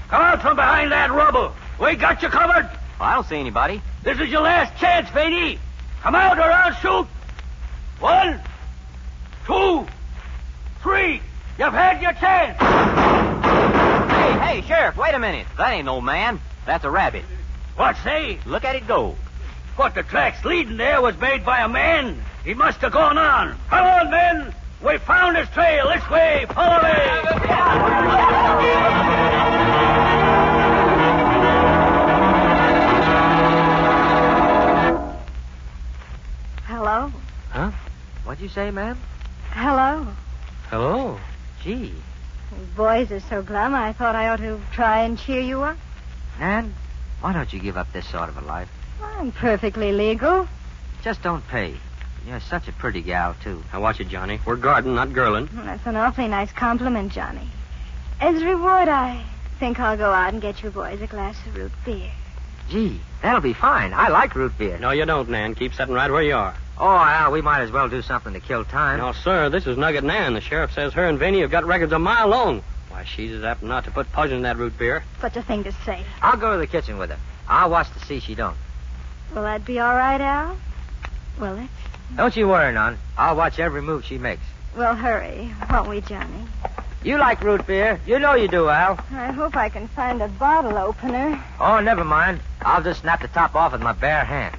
Come 0.08 0.22
out 0.22 0.42
from 0.42 0.56
behind 0.56 0.92
that 0.92 1.10
rubble. 1.10 1.52
We 1.80 1.94
got 1.96 2.22
you 2.22 2.28
covered. 2.28 2.64
Well, 2.98 3.08
I 3.08 3.14
don't 3.14 3.26
see 3.26 3.36
anybody. 3.36 3.80
This 4.02 4.18
is 4.18 4.28
your 4.28 4.42
last 4.42 4.78
chance, 4.80 5.08
Vaney. 5.10 5.58
Come 6.02 6.14
out 6.14 6.38
or 6.38 6.42
I'll 6.50 6.72
shoot. 6.74 7.06
One, 8.00 8.40
two, 9.46 9.86
three. 10.82 11.22
You've 11.58 11.72
had 11.72 12.02
your 12.02 12.12
chance. 12.12 12.58
Hey, 14.10 14.60
hey, 14.60 14.66
Sheriff, 14.66 14.96
wait 14.96 15.14
a 15.14 15.18
minute. 15.18 15.46
That 15.56 15.72
ain't 15.72 15.86
no 15.86 16.00
man. 16.00 16.40
That's 16.66 16.84
a 16.84 16.90
rabbit. 16.90 17.24
What 17.76 17.96
say? 18.04 18.38
Look 18.44 18.64
at 18.64 18.76
it 18.76 18.86
go. 18.86 19.16
What 19.76 19.94
the 19.94 20.02
tracks 20.02 20.44
leading 20.44 20.76
there 20.76 21.00
was 21.00 21.18
made 21.18 21.44
by 21.44 21.60
a 21.60 21.68
man. 21.68 22.22
He 22.44 22.54
must 22.54 22.80
have 22.80 22.92
gone 22.92 23.18
on. 23.18 23.58
Come 23.68 23.86
on, 23.86 24.10
men. 24.10 24.54
We 24.82 24.98
found 24.98 25.36
his 25.36 25.48
trail. 25.50 25.88
This 25.88 26.08
way. 26.10 26.46
Follow 26.54 26.82
me. 26.82 29.15
Say, 38.56 38.70
ma'am? 38.70 38.98
Hello. 39.50 40.06
Hello. 40.70 41.20
Gee. 41.62 41.92
You 41.92 42.66
boys 42.74 43.12
are 43.12 43.20
so 43.20 43.42
glum, 43.42 43.74
I 43.74 43.92
thought 43.92 44.14
I 44.14 44.28
ought 44.28 44.38
to 44.38 44.58
try 44.72 45.02
and 45.02 45.18
cheer 45.18 45.42
you 45.42 45.60
up. 45.60 45.76
Nan, 46.40 46.74
why 47.20 47.34
don't 47.34 47.52
you 47.52 47.60
give 47.60 47.76
up 47.76 47.92
this 47.92 48.08
sort 48.08 48.30
of 48.30 48.38
a 48.38 48.40
life? 48.46 48.70
I'm 49.02 49.30
perfectly 49.30 49.92
legal. 49.92 50.48
Just 51.02 51.20
don't 51.22 51.46
pay. 51.48 51.74
You're 52.26 52.40
such 52.40 52.66
a 52.66 52.72
pretty 52.72 53.02
gal, 53.02 53.36
too. 53.42 53.62
Now 53.74 53.82
watch 53.82 54.00
it, 54.00 54.08
Johnny. 54.08 54.40
We're 54.46 54.56
guarding, 54.56 54.94
not 54.94 55.10
girling. 55.10 55.50
That's 55.52 55.86
an 55.86 55.96
awfully 55.96 56.28
nice 56.28 56.50
compliment, 56.50 57.12
Johnny. 57.12 57.50
As 58.22 58.40
a 58.40 58.46
reward, 58.46 58.88
I 58.88 59.22
think 59.60 59.78
I'll 59.78 59.98
go 59.98 60.10
out 60.10 60.32
and 60.32 60.40
get 60.40 60.62
you 60.62 60.70
boys 60.70 61.02
a 61.02 61.06
glass 61.06 61.36
of 61.46 61.56
root 61.56 61.72
beer. 61.84 62.10
Gee, 62.70 63.00
that'll 63.20 63.42
be 63.42 63.52
fine. 63.52 63.92
I 63.92 64.08
like 64.08 64.34
root 64.34 64.56
beer. 64.56 64.78
No, 64.78 64.92
you 64.92 65.04
don't, 65.04 65.28
Nan. 65.28 65.54
Keep 65.54 65.74
sitting 65.74 65.94
right 65.94 66.10
where 66.10 66.22
you 66.22 66.36
are. 66.36 66.56
Oh, 66.78 66.88
Al, 66.88 67.32
we 67.32 67.40
might 67.40 67.62
as 67.62 67.70
well 67.70 67.88
do 67.88 68.02
something 68.02 68.34
to 68.34 68.40
kill 68.40 68.64
time. 68.64 68.98
No, 68.98 69.12
sir, 69.12 69.48
this 69.48 69.66
is 69.66 69.78
Nugget 69.78 70.04
Nan. 70.04 70.34
The 70.34 70.40
sheriff 70.40 70.72
says 70.74 70.92
her 70.92 71.06
and 71.06 71.18
Vanny 71.18 71.40
have 71.40 71.50
got 71.50 71.64
records 71.64 71.92
a 71.92 71.98
mile 71.98 72.28
long. 72.28 72.62
Why, 72.90 73.04
she's 73.04 73.32
as 73.32 73.44
apt 73.44 73.62
not 73.62 73.84
to 73.84 73.90
put 73.90 74.12
poison 74.12 74.38
in 74.38 74.42
that 74.42 74.58
root 74.58 74.76
beer. 74.78 75.02
Such 75.20 75.36
a 75.36 75.42
thing 75.42 75.64
to 75.64 75.72
say. 75.84 76.02
I'll 76.20 76.36
go 76.36 76.52
to 76.52 76.58
the 76.58 76.66
kitchen 76.66 76.98
with 76.98 77.10
her. 77.10 77.18
I'll 77.48 77.70
watch 77.70 77.90
to 77.92 78.00
see 78.00 78.20
she 78.20 78.34
don't. 78.34 78.56
Will 79.34 79.42
that 79.42 79.64
be 79.64 79.78
all 79.78 79.94
right, 79.94 80.20
Al? 80.20 80.56
Will 81.40 81.58
it? 81.58 81.68
Don't 82.14 82.36
you 82.36 82.46
worry, 82.48 82.72
none. 82.72 82.98
I'll 83.16 83.36
watch 83.36 83.58
every 83.58 83.82
move 83.82 84.04
she 84.04 84.18
makes. 84.18 84.42
We'll 84.76 84.94
hurry, 84.94 85.52
won't 85.70 85.88
we, 85.88 86.02
Johnny? 86.02 86.44
You 87.02 87.16
like 87.18 87.42
root 87.42 87.66
beer. 87.66 88.00
You 88.06 88.18
know 88.18 88.34
you 88.34 88.48
do, 88.48 88.68
Al. 88.68 88.98
I 89.12 89.32
hope 89.32 89.56
I 89.56 89.68
can 89.68 89.88
find 89.88 90.20
a 90.20 90.28
bottle 90.28 90.76
opener. 90.76 91.42
Oh, 91.58 91.80
never 91.80 92.04
mind. 92.04 92.40
I'll 92.60 92.82
just 92.82 93.00
snap 93.00 93.22
the 93.22 93.28
top 93.28 93.54
off 93.54 93.72
with 93.72 93.80
my 93.80 93.92
bare 93.92 94.24
hands. 94.24 94.56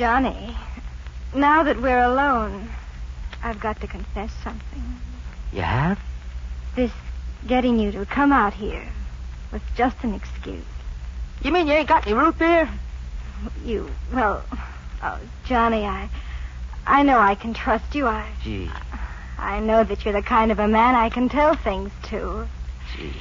Johnny, 0.00 0.56
now 1.34 1.62
that 1.62 1.78
we're 1.78 2.02
alone, 2.02 2.70
I've 3.42 3.60
got 3.60 3.82
to 3.82 3.86
confess 3.86 4.32
something. 4.42 4.82
You 5.52 5.60
have? 5.60 6.00
This 6.74 6.90
getting 7.46 7.78
you 7.78 7.92
to 7.92 8.06
come 8.06 8.32
out 8.32 8.54
here 8.54 8.88
was 9.52 9.60
just 9.76 10.02
an 10.02 10.14
excuse. 10.14 10.64
You 11.42 11.52
mean 11.52 11.66
you 11.66 11.74
ain't 11.74 11.86
got 11.86 12.06
any 12.06 12.14
root 12.14 12.38
beer? 12.38 12.66
You, 13.62 13.90
well, 14.10 14.42
oh, 15.02 15.20
Johnny, 15.44 15.84
I, 15.84 16.08
I 16.86 17.02
know 17.02 17.18
I 17.18 17.34
can 17.34 17.52
trust 17.52 17.94
you. 17.94 18.06
I, 18.06 18.26
Gee, 18.42 18.70
I 19.36 19.60
know 19.60 19.84
that 19.84 20.02
you're 20.06 20.14
the 20.14 20.22
kind 20.22 20.50
of 20.50 20.58
a 20.58 20.66
man 20.66 20.94
I 20.94 21.10
can 21.10 21.28
tell 21.28 21.56
things 21.56 21.92
to. 22.04 22.48
gee. 22.96 23.12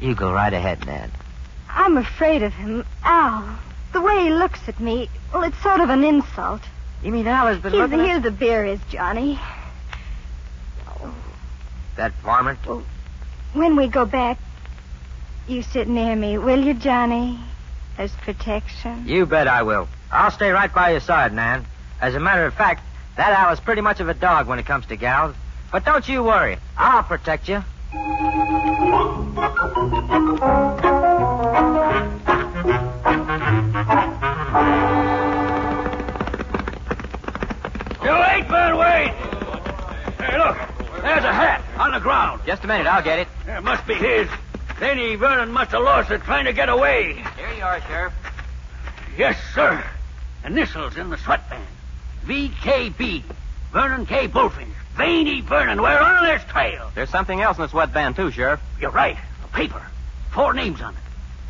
You 0.00 0.14
go 0.14 0.32
right 0.32 0.54
ahead, 0.54 0.86
Nan. 0.86 1.10
I'm 1.68 1.98
afraid 1.98 2.42
of 2.42 2.54
him, 2.54 2.86
Al. 3.04 3.58
The 3.92 4.00
way 4.00 4.24
he 4.24 4.30
looks 4.30 4.60
at 4.68 4.78
me, 4.80 5.08
well, 5.32 5.42
it's 5.44 5.60
sort 5.62 5.80
of 5.80 5.90
an 5.90 6.04
insult. 6.04 6.60
You 7.02 7.12
mean 7.12 7.26
Al 7.26 7.46
has 7.46 7.58
been 7.58 7.72
Here, 7.72 7.82
looking 7.82 8.00
at... 8.00 8.06
here 8.06 8.20
the 8.20 8.30
beer 8.30 8.64
is, 8.64 8.80
Johnny. 8.90 9.38
Oh. 10.88 11.14
That 11.96 12.12
varmint? 12.22 12.58
When 13.54 13.76
we 13.76 13.88
go 13.88 14.04
back, 14.04 14.38
you 15.46 15.62
sit 15.62 15.88
near 15.88 16.14
me, 16.14 16.38
will 16.38 16.62
you, 16.62 16.74
Johnny? 16.74 17.38
As 17.96 18.12
protection. 18.12 19.08
You 19.08 19.26
bet 19.26 19.48
I 19.48 19.62
will. 19.62 19.88
I'll 20.12 20.30
stay 20.30 20.50
right 20.50 20.72
by 20.72 20.90
your 20.90 21.00
side, 21.00 21.32
Nan. 21.32 21.66
As 22.00 22.14
a 22.14 22.20
matter 22.20 22.46
of 22.46 22.54
fact, 22.54 22.82
that 23.16 23.32
Al 23.32 23.52
is 23.52 23.60
pretty 23.60 23.80
much 23.80 24.00
of 24.00 24.08
a 24.08 24.14
dog 24.14 24.46
when 24.46 24.58
it 24.58 24.66
comes 24.66 24.86
to 24.86 24.96
gals. 24.96 25.34
But 25.72 25.84
don't 25.84 26.08
you 26.08 26.22
worry. 26.22 26.58
I'll 26.76 27.02
protect 27.02 27.48
you. 27.48 27.64
You 30.78 30.87
on 41.88 41.94
the 41.94 42.00
ground. 42.00 42.42
Just 42.44 42.64
a 42.64 42.66
minute, 42.66 42.86
I'll 42.86 43.02
get 43.02 43.20
it. 43.20 43.28
It 43.46 43.62
must 43.62 43.86
be 43.86 43.94
his. 43.94 44.28
Danny 44.78 45.14
Vernon 45.16 45.50
must 45.50 45.70
have 45.70 45.82
lost 45.82 46.10
it 46.10 46.22
trying 46.22 46.44
to 46.44 46.52
get 46.52 46.68
away. 46.68 47.14
Here 47.36 47.54
you 47.56 47.62
are, 47.62 47.80
Sheriff. 47.88 48.12
Yes, 49.16 49.36
sir. 49.54 49.82
Initials 50.44 50.96
in 50.98 51.08
the 51.08 51.16
sweatband. 51.16 51.64
VKB. 52.26 53.22
Vernon 53.72 54.04
K. 54.04 54.26
Bullfinch. 54.26 54.68
Vaney 54.96 55.40
Vernon. 55.40 55.80
We're 55.80 55.98
on 55.98 56.30
his 56.30 56.44
trail. 56.50 56.90
There's 56.94 57.08
something 57.08 57.40
else 57.40 57.56
in 57.56 57.62
the 57.62 57.68
sweatband, 57.68 58.16
too, 58.16 58.30
Sheriff. 58.30 58.60
You're 58.80 58.90
right. 58.90 59.16
A 59.44 59.48
paper. 59.48 59.84
Four 60.30 60.52
names 60.52 60.82
on 60.82 60.94
it. 60.94 61.00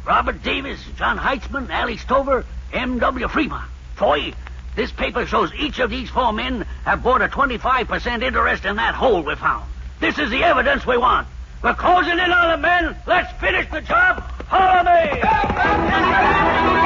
Robert 0.06 0.42
Davis, 0.42 0.80
John 0.96 1.18
Heitzman, 1.18 1.68
Allie 1.68 1.96
Stover, 1.96 2.46
M.W. 2.72 3.28
Fremont. 3.28 3.68
Foy, 3.96 4.32
this 4.76 4.92
paper 4.92 5.26
shows 5.26 5.52
each 5.54 5.80
of 5.80 5.90
these 5.90 6.08
four 6.08 6.32
men 6.32 6.64
have 6.84 7.02
bought 7.02 7.22
a 7.22 7.28
25% 7.28 8.22
interest 8.22 8.64
in 8.64 8.76
that 8.76 8.94
hole 8.94 9.22
we 9.22 9.34
found. 9.34 9.68
This 10.00 10.18
is 10.18 10.30
the 10.30 10.44
evidence 10.44 10.86
we 10.86 10.96
want. 10.96 11.26
We're 11.62 11.74
closing 11.74 12.12
in 12.12 12.32
on 12.32 12.50
the 12.52 12.56
men. 12.58 12.96
Let's 13.06 13.32
finish 13.40 13.68
the 13.70 13.80
job. 13.80 14.22
Follow 14.48 14.84
me. 14.84 16.77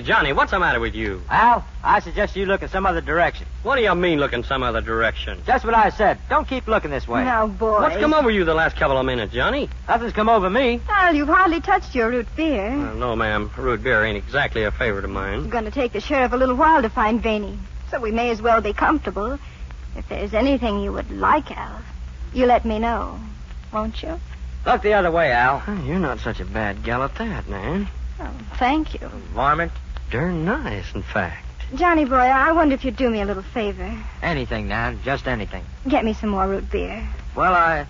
Hey, 0.00 0.06
Johnny, 0.06 0.32
what's 0.32 0.50
the 0.50 0.58
matter 0.58 0.80
with 0.80 0.94
you? 0.94 1.20
Al, 1.28 1.62
I 1.84 2.00
suggest 2.00 2.34
you 2.34 2.46
look 2.46 2.62
in 2.62 2.70
some 2.70 2.86
other 2.86 3.02
direction. 3.02 3.46
What 3.62 3.76
do 3.76 3.82
you 3.82 3.94
mean 3.94 4.18
looking 4.18 4.42
some 4.44 4.62
other 4.62 4.80
direction? 4.80 5.42
Just 5.44 5.62
what 5.66 5.74
I 5.74 5.90
said. 5.90 6.16
Don't 6.30 6.48
keep 6.48 6.66
looking 6.66 6.90
this 6.90 7.06
way. 7.06 7.22
Now, 7.22 7.46
boy. 7.46 7.82
What's 7.82 7.98
come 7.98 8.14
over 8.14 8.30
you 8.30 8.46
the 8.46 8.54
last 8.54 8.76
couple 8.76 8.96
of 8.96 9.04
minutes, 9.04 9.34
Johnny? 9.34 9.68
Nothing's 9.86 10.14
come 10.14 10.30
over 10.30 10.48
me. 10.48 10.80
Al, 10.88 11.14
you've 11.14 11.28
hardly 11.28 11.60
touched 11.60 11.94
your 11.94 12.08
root 12.08 12.26
beer. 12.34 12.70
Well, 12.70 12.94
no, 12.94 13.14
ma'am. 13.14 13.50
Root 13.58 13.82
beer 13.82 14.02
ain't 14.02 14.16
exactly 14.16 14.64
a 14.64 14.70
favorite 14.70 15.04
of 15.04 15.10
mine. 15.10 15.34
It's 15.34 15.42
mine. 15.42 15.50
going 15.50 15.64
to 15.66 15.70
take 15.70 15.92
the 15.92 16.00
sheriff 16.00 16.32
a 16.32 16.36
little 16.36 16.56
while 16.56 16.80
to 16.80 16.88
find 16.88 17.22
Vaney, 17.22 17.58
so 17.90 18.00
we 18.00 18.10
may 18.10 18.30
as 18.30 18.40
well 18.40 18.62
be 18.62 18.72
comfortable. 18.72 19.38
If 19.96 20.08
there's 20.08 20.32
anything 20.32 20.80
you 20.80 20.94
would 20.94 21.10
like, 21.10 21.54
Al, 21.54 21.82
you 22.32 22.46
let 22.46 22.64
me 22.64 22.78
know, 22.78 23.20
won't 23.70 24.02
you? 24.02 24.18
Look 24.64 24.80
the 24.80 24.94
other 24.94 25.10
way, 25.10 25.30
Al. 25.30 25.62
Oh, 25.66 25.84
you're 25.84 25.98
not 25.98 26.20
such 26.20 26.40
a 26.40 26.46
bad 26.46 26.84
gal 26.84 27.02
at 27.02 27.16
that, 27.16 27.46
man. 27.50 27.86
Oh, 28.18 28.30
thank 28.58 28.94
you. 28.94 29.06
Varmint. 29.34 29.72
Darn 30.10 30.44
nice, 30.44 30.92
in 30.94 31.02
fact. 31.02 31.46
Johnny 31.76 32.04
boy, 32.04 32.16
I 32.16 32.50
wonder 32.50 32.74
if 32.74 32.84
you'd 32.84 32.96
do 32.96 33.08
me 33.08 33.20
a 33.20 33.24
little 33.24 33.44
favor. 33.44 33.96
Anything, 34.22 34.66
Nan. 34.66 34.98
Just 35.04 35.28
anything. 35.28 35.64
Get 35.88 36.04
me 36.04 36.14
some 36.14 36.30
more 36.30 36.48
root 36.48 36.68
beer. 36.70 37.06
Well, 37.36 37.54
I. 37.54 37.86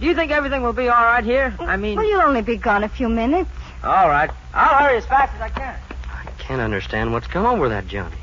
Do 0.00 0.06
you 0.06 0.14
think 0.14 0.32
everything 0.32 0.62
will 0.62 0.72
be 0.72 0.88
all 0.88 1.04
right 1.04 1.22
here? 1.22 1.54
I 1.60 1.76
mean. 1.76 1.96
Well, 1.96 2.08
you'll 2.08 2.22
only 2.22 2.42
be 2.42 2.56
gone 2.56 2.82
a 2.82 2.88
few 2.88 3.08
minutes. 3.08 3.50
All 3.84 4.08
right. 4.08 4.30
I'll 4.52 4.84
hurry 4.84 4.96
as 4.96 5.06
fast 5.06 5.32
as 5.36 5.40
I 5.40 5.48
can. 5.50 5.78
I 6.08 6.30
can't 6.38 6.60
understand 6.60 7.12
what's 7.12 7.28
come 7.28 7.46
over 7.46 7.68
that 7.68 7.86
Johnny. 7.86 8.16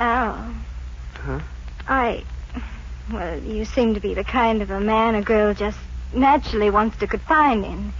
Oh. 0.00 0.54
Huh? 1.14 1.40
I. 1.86 2.24
Well, 3.12 3.38
you 3.38 3.64
seem 3.64 3.94
to 3.94 4.00
be 4.00 4.14
the 4.14 4.24
kind 4.24 4.62
of 4.62 4.70
a 4.70 4.80
man 4.80 5.14
a 5.14 5.22
girl 5.22 5.54
just 5.54 5.78
naturally 6.12 6.70
wants 6.70 6.96
to 6.98 7.06
confide 7.06 7.58
in. 7.58 7.92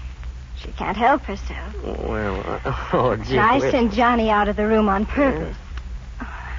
She 0.64 0.72
can't 0.72 0.96
help 0.96 1.22
herself. 1.22 1.74
Well, 1.84 2.40
uh, 2.64 2.88
oh, 2.94 3.16
gee. 3.16 3.38
I 3.38 3.58
sent 3.70 3.92
Johnny 3.92 4.30
out 4.30 4.48
of 4.48 4.56
the 4.56 4.66
room 4.66 4.88
on 4.88 5.04
purpose. 5.04 5.56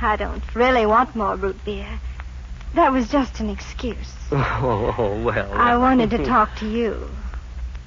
I 0.02 0.16
don't 0.16 0.44
really 0.56 0.86
want 0.86 1.16
more 1.16 1.36
root 1.36 1.64
beer. 1.66 1.88
That 2.76 2.92
was 2.92 3.10
just 3.10 3.40
an 3.40 3.50
excuse. 3.50 4.14
Oh, 4.32 4.96
oh, 4.98 5.24
well. 5.24 5.52
I 5.54 5.78
wanted 5.78 6.12
to 6.12 6.26
talk 6.26 6.56
to 6.58 6.70
you. 6.70 7.10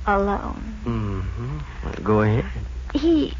Alone. 0.07 0.75
Mm-hmm. 0.85 1.59
Well, 1.85 1.95
go 2.03 2.23
ahead. 2.23 2.47
He. 2.95 3.35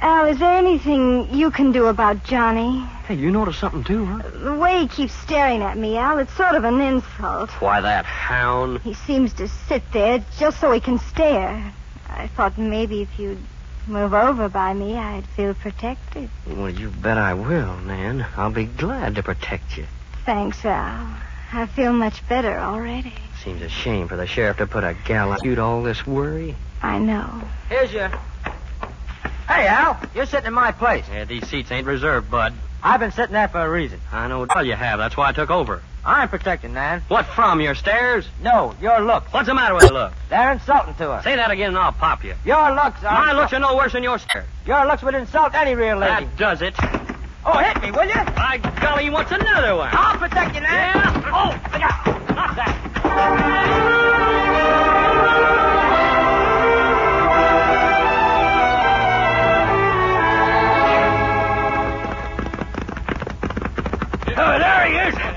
Al, 0.00 0.26
is 0.26 0.38
there 0.38 0.56
anything 0.56 1.34
you 1.34 1.50
can 1.50 1.72
do 1.72 1.86
about 1.86 2.22
Johnny? 2.22 2.78
Hey, 3.08 3.14
you 3.14 3.32
noticed 3.32 3.58
something, 3.58 3.82
too, 3.82 4.04
huh? 4.04 4.30
The 4.32 4.54
way 4.54 4.82
he 4.82 4.86
keeps 4.86 5.14
staring 5.14 5.62
at 5.62 5.76
me, 5.76 5.96
Al, 5.96 6.18
it's 6.18 6.32
sort 6.34 6.54
of 6.54 6.62
an 6.62 6.80
insult. 6.80 7.50
Why, 7.60 7.80
that 7.80 8.04
hound. 8.04 8.82
He 8.82 8.94
seems 8.94 9.32
to 9.34 9.48
sit 9.48 9.82
there 9.92 10.24
just 10.38 10.60
so 10.60 10.70
he 10.70 10.78
can 10.78 11.00
stare. 11.00 11.72
I 12.18 12.26
thought 12.26 12.58
maybe 12.58 13.02
if 13.02 13.18
you'd 13.18 13.38
move 13.86 14.12
over 14.12 14.48
by 14.48 14.74
me, 14.74 14.96
I'd 14.98 15.24
feel 15.28 15.54
protected. 15.54 16.28
Well, 16.46 16.68
you 16.68 16.90
bet 16.90 17.16
I 17.16 17.34
will, 17.34 17.76
Nan. 17.78 18.26
I'll 18.36 18.50
be 18.50 18.66
glad 18.66 19.14
to 19.14 19.22
protect 19.22 19.78
you. 19.78 19.86
Thanks, 20.26 20.64
Al. 20.64 21.08
I 21.52 21.66
feel 21.66 21.92
much 21.92 22.26
better 22.28 22.58
already. 22.58 23.14
Seems 23.42 23.62
a 23.62 23.68
shame 23.68 24.08
for 24.08 24.16
the 24.16 24.26
sheriff 24.26 24.58
to 24.58 24.66
put 24.66 24.84
a 24.84 24.94
gal 25.06 25.28
like 25.28 25.44
you 25.44 25.54
to 25.54 25.62
all 25.62 25.82
this 25.82 26.06
worry. 26.06 26.56
I 26.82 26.98
know. 26.98 27.42
Here's 27.68 27.92
your. 27.92 28.08
Hey, 29.48 29.66
Al. 29.66 29.98
You're 30.14 30.26
sitting 30.26 30.48
in 30.48 30.52
my 30.54 30.72
place. 30.72 31.04
Yeah, 31.10 31.24
these 31.24 31.46
seats 31.48 31.70
ain't 31.70 31.86
reserved, 31.86 32.30
Bud. 32.30 32.52
I've 32.82 33.00
been 33.00 33.12
sitting 33.12 33.32
there 33.32 33.48
for 33.48 33.60
a 33.60 33.70
reason. 33.70 34.00
I 34.12 34.28
know 34.28 34.46
well 34.54 34.64
you 34.64 34.74
have. 34.74 34.98
That's 34.98 35.16
why 35.16 35.28
I 35.28 35.32
took 35.32 35.50
over. 35.50 35.82
I'm 36.08 36.28
protecting, 36.30 36.72
Nan. 36.72 37.02
What 37.08 37.26
from? 37.26 37.60
Your 37.60 37.74
stares? 37.74 38.26
No, 38.42 38.74
your 38.80 39.00
looks. 39.00 39.30
What's 39.30 39.46
the 39.46 39.52
matter 39.54 39.74
with 39.74 39.84
your 39.84 39.92
looks? 39.92 40.16
They're 40.30 40.52
insulting 40.52 40.94
to 40.94 41.10
us. 41.10 41.22
Say 41.24 41.36
that 41.36 41.50
again 41.50 41.68
and 41.68 41.76
I'll 41.78 41.92
pop 41.92 42.24
you. 42.24 42.34
Your 42.46 42.70
looks 42.74 43.04
are. 43.04 43.26
My 43.26 43.32
looks 43.32 43.52
are 43.52 43.58
no 43.60 43.76
worse 43.76 43.92
than 43.92 44.02
your 44.02 44.18
stares. 44.18 44.46
Your 44.66 44.86
looks 44.86 45.02
would 45.02 45.14
insult 45.14 45.54
any 45.54 45.74
real 45.74 45.98
lady. 45.98 46.24
That 46.24 46.36
does 46.38 46.62
it. 46.62 46.74
Oh, 47.44 47.58
hit 47.58 47.82
me, 47.82 47.90
will 47.90 48.06
you? 48.06 48.14
By 48.34 48.58
golly, 48.80 49.04
he 49.04 49.10
wants 49.10 49.30
another 49.32 49.76
one? 49.76 49.90
I'll 49.92 50.16
protect 50.18 50.54
you, 50.54 50.62
Nan. 50.62 50.70
Yeah. 50.70 51.30
Oh, 51.32 51.78
yeah, 51.78 52.34
not 52.34 52.56
that. 52.56 53.88
Oh, 64.40 64.58
there 64.58 64.86
he 64.86 65.08
is. 65.08 65.27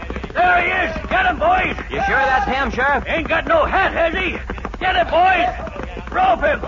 There 0.41 0.62
he 0.63 0.69
is. 0.89 1.10
Get 1.10 1.25
him, 1.27 1.38
boys. 1.38 1.77
You 1.91 2.01
sure 2.10 2.23
that's 2.25 2.49
him, 2.49 2.71
Sheriff? 2.71 3.04
Ain't 3.08 3.27
got 3.27 3.45
no 3.45 3.63
hat, 3.63 3.93
has 3.93 4.13
he? 4.13 4.32
Get 4.80 4.95
him, 4.95 5.08
boys. 5.08 5.47
Rope 6.10 6.41
him. 6.41 6.60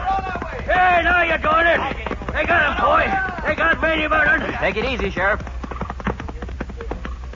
Hey, 0.69 1.01
now 1.03 1.23
you're 1.23 1.41
doing 1.41 1.65
it. 1.65 1.81
They 2.33 2.45
got 2.45 2.61
him, 2.69 2.75
boy. 2.85 3.03
They 3.47 3.55
got 3.55 3.81
Manny 3.81 4.07
Vernon. 4.07 4.53
Take 4.59 4.77
it 4.77 4.85
easy, 4.85 5.09
Sheriff. 5.09 5.41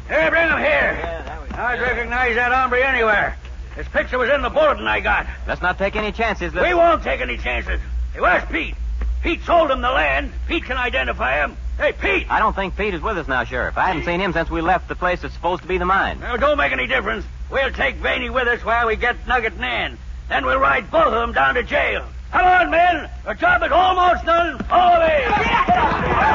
Hey, 0.08 0.30
bring 0.30 0.47
him 0.47 0.60
here. 0.60 1.23
I'd 1.54 1.82
recognize 1.82 2.36
that 2.36 2.52
hombre 2.52 2.84
anywhere. 2.84 3.36
His 3.76 3.88
picture 3.88 4.17
was 4.17 4.30
in 4.30 4.41
the 4.43 4.50
bulletin 4.50 4.88
I 4.88 5.00
got. 5.00 5.28
Let's 5.47 5.62
not 5.62 5.78
take 5.78 5.95
any 5.95 6.12
chances. 6.12 6.54
We 6.54 6.73
won't 6.73 7.04
take 7.04 7.19
any 7.19 7.38
chances. 7.38 7.80
Hey, 8.13 8.21
where's 8.21 8.45
Pete? 8.45 8.76
Pete 9.23 9.41
sold 9.43 9.71
him 9.71 9.82
the 9.82 9.91
land. 9.91 10.32
Pete 10.47 10.63
can 10.63 10.78
identify 10.78 11.43
him. 11.43 11.58
Hey, 11.77 11.93
Pete! 11.93 12.25
I 12.29 12.39
don't 12.39 12.55
think 12.55 12.75
Pete 12.75 12.93
is 12.95 13.01
with 13.01 13.17
us 13.17 13.27
now, 13.27 13.43
Sheriff. 13.43 13.77
I 13.77 13.89
haven't 13.89 14.05
seen 14.05 14.19
him 14.19 14.33
since 14.33 14.49
we 14.49 14.61
left 14.61 14.87
the 14.87 14.95
place 14.95 15.21
that's 15.21 15.33
supposed 15.35 15.61
to 15.61 15.67
be 15.67 15.77
the 15.77 15.85
mine. 15.85 16.19
Well, 16.19 16.37
don't 16.37 16.57
make 16.57 16.71
any 16.71 16.87
difference. 16.87 17.23
We'll 17.51 17.71
take 17.71 17.97
Vaney 17.97 18.29
with 18.31 18.47
us 18.47 18.65
while 18.65 18.87
we 18.87 18.95
get 18.95 19.27
Nugget 19.27 19.53
and 19.53 19.61
Nan. 19.61 19.97
Then 20.27 20.45
we'll 20.45 20.59
ride 20.59 20.89
both 20.89 21.05
of 21.07 21.13
them 21.13 21.33
down 21.33 21.53
to 21.55 21.63
jail. 21.63 22.03
Come 22.31 22.45
on, 22.45 22.71
men. 22.71 23.09
The 23.25 23.33
job 23.35 23.63
is 23.63 23.71
almost 23.71 24.25
done. 24.25 24.57
Follow 24.63 24.99
me. 25.07 26.27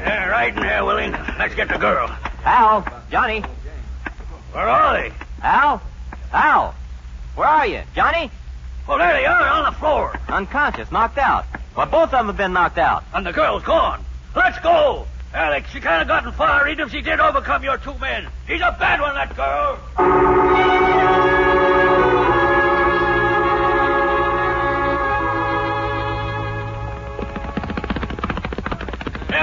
Yeah, 0.00 0.26
right 0.26 0.54
in 0.54 0.60
there, 0.62 0.84
Willie. 0.84 1.10
Let's 1.38 1.54
get 1.54 1.68
the 1.68 1.78
girl. 1.78 2.08
Al, 2.44 2.86
Johnny, 3.10 3.40
Where 4.52 4.68
are 4.68 4.92
they? 5.00 5.12
Al, 5.44 5.82
Al, 6.32 6.74
where 7.34 7.46
are 7.46 7.66
you, 7.66 7.82
Johnny? 7.94 8.30
Well, 8.88 8.96
there 8.96 9.12
they 9.12 9.26
are 9.26 9.46
on 9.46 9.64
the 9.70 9.78
floor. 9.78 10.18
Unconscious, 10.28 10.90
knocked 10.90 11.18
out. 11.18 11.44
Well, 11.76 11.84
both 11.84 12.04
of 12.04 12.12
them 12.12 12.26
have 12.28 12.36
been 12.38 12.54
knocked 12.54 12.78
out. 12.78 13.04
And 13.12 13.26
the 13.26 13.32
girl's 13.32 13.62
gone. 13.62 14.02
Let's 14.34 14.58
go. 14.60 15.06
Alex, 15.34 15.68
she 15.70 15.80
kind 15.80 16.00
of 16.00 16.08
gotten 16.08 16.32
far, 16.32 16.66
even 16.68 16.86
if 16.86 16.92
she 16.92 17.02
did 17.02 17.20
overcome 17.20 17.62
your 17.62 17.76
two 17.76 17.92
men. 17.98 18.26
She's 18.46 18.62
a 18.62 18.74
bad 18.78 19.02
one, 19.02 19.14
that 19.16 19.36
girl. 19.36 19.78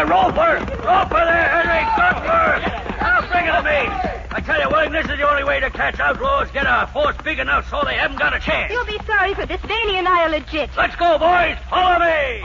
Roper! 0.01 0.59
Roper 0.83 1.23
there, 1.23 1.47
Henry! 1.47 1.85
Work! 2.27 2.63
Now 2.99 3.21
bring 3.29 3.45
it 3.45 3.51
to 3.51 3.63
me. 3.63 4.10
I 4.41 4.43
tell 4.43 4.59
you, 4.59 4.69
William, 4.69 4.91
this 4.91 5.03
is 5.05 5.17
the 5.19 5.29
only 5.29 5.43
way 5.43 5.59
to 5.59 5.69
catch 5.69 5.99
outlaws. 5.99 6.49
Get 6.49 6.65
a 6.65 6.89
force 6.91 7.15
big 7.23 7.37
enough 7.37 7.69
so 7.69 7.83
they 7.85 7.93
haven't 7.93 8.17
got 8.17 8.35
a 8.35 8.39
chance. 8.39 8.71
You'll 8.71 8.85
be 8.85 8.97
sorry 9.05 9.35
for 9.35 9.45
this. 9.45 9.61
Vaney 9.61 9.97
and 9.97 10.07
I 10.07 10.23
are 10.25 10.29
legit. 10.29 10.71
Let's 10.75 10.95
go, 10.95 11.19
boys. 11.19 11.57
Follow 11.69 11.99
me. 11.99 12.41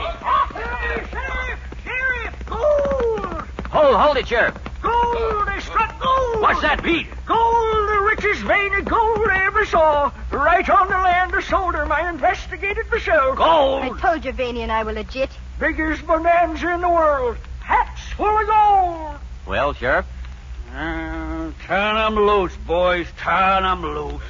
Sheriff! 1.09 1.59
Sheriff! 1.83 2.45
Gold! 2.45 3.47
Hold, 3.71 3.95
hold 3.95 4.17
it, 4.17 4.27
Sheriff. 4.27 4.55
Gold! 4.83 5.47
They 5.47 5.59
struck 5.59 5.99
gold! 5.99 6.41
What's 6.43 6.61
that, 6.61 6.83
beat? 6.83 7.07
Gold, 7.25 7.89
the 7.89 8.01
richest 8.15 8.41
vein 8.43 8.75
of 8.75 8.85
gold 8.85 9.27
I 9.31 9.45
ever 9.47 9.65
saw. 9.65 10.11
Right 10.31 10.69
on 10.69 10.87
the 10.89 10.99
land 10.99 11.33
of 11.33 11.43
Solder. 11.45 11.91
I 11.91 12.07
investigated 12.09 12.91
myself. 12.91 13.37
Gold! 13.37 13.81
I 13.81 13.89
told 13.99 14.23
you 14.23 14.33
Vaney 14.33 14.61
and 14.61 14.71
I 14.71 14.83
were 14.83 14.93
legit. 14.93 15.31
Biggest 15.59 16.05
bonanza 16.05 16.69
in 16.75 16.81
the 16.81 16.89
world. 16.89 17.37
Hats 17.61 18.01
full 18.11 18.37
of 18.37 18.45
gold. 18.45 19.15
Well, 19.47 19.73
Sheriff, 19.73 20.05
Uh, 20.75 21.26
turn 21.65 21.97
'em 21.97 22.15
loose, 22.15 22.55
boys. 22.65 23.07
Turn 23.17 23.65
'em 23.65 23.81
loose. 23.81 24.21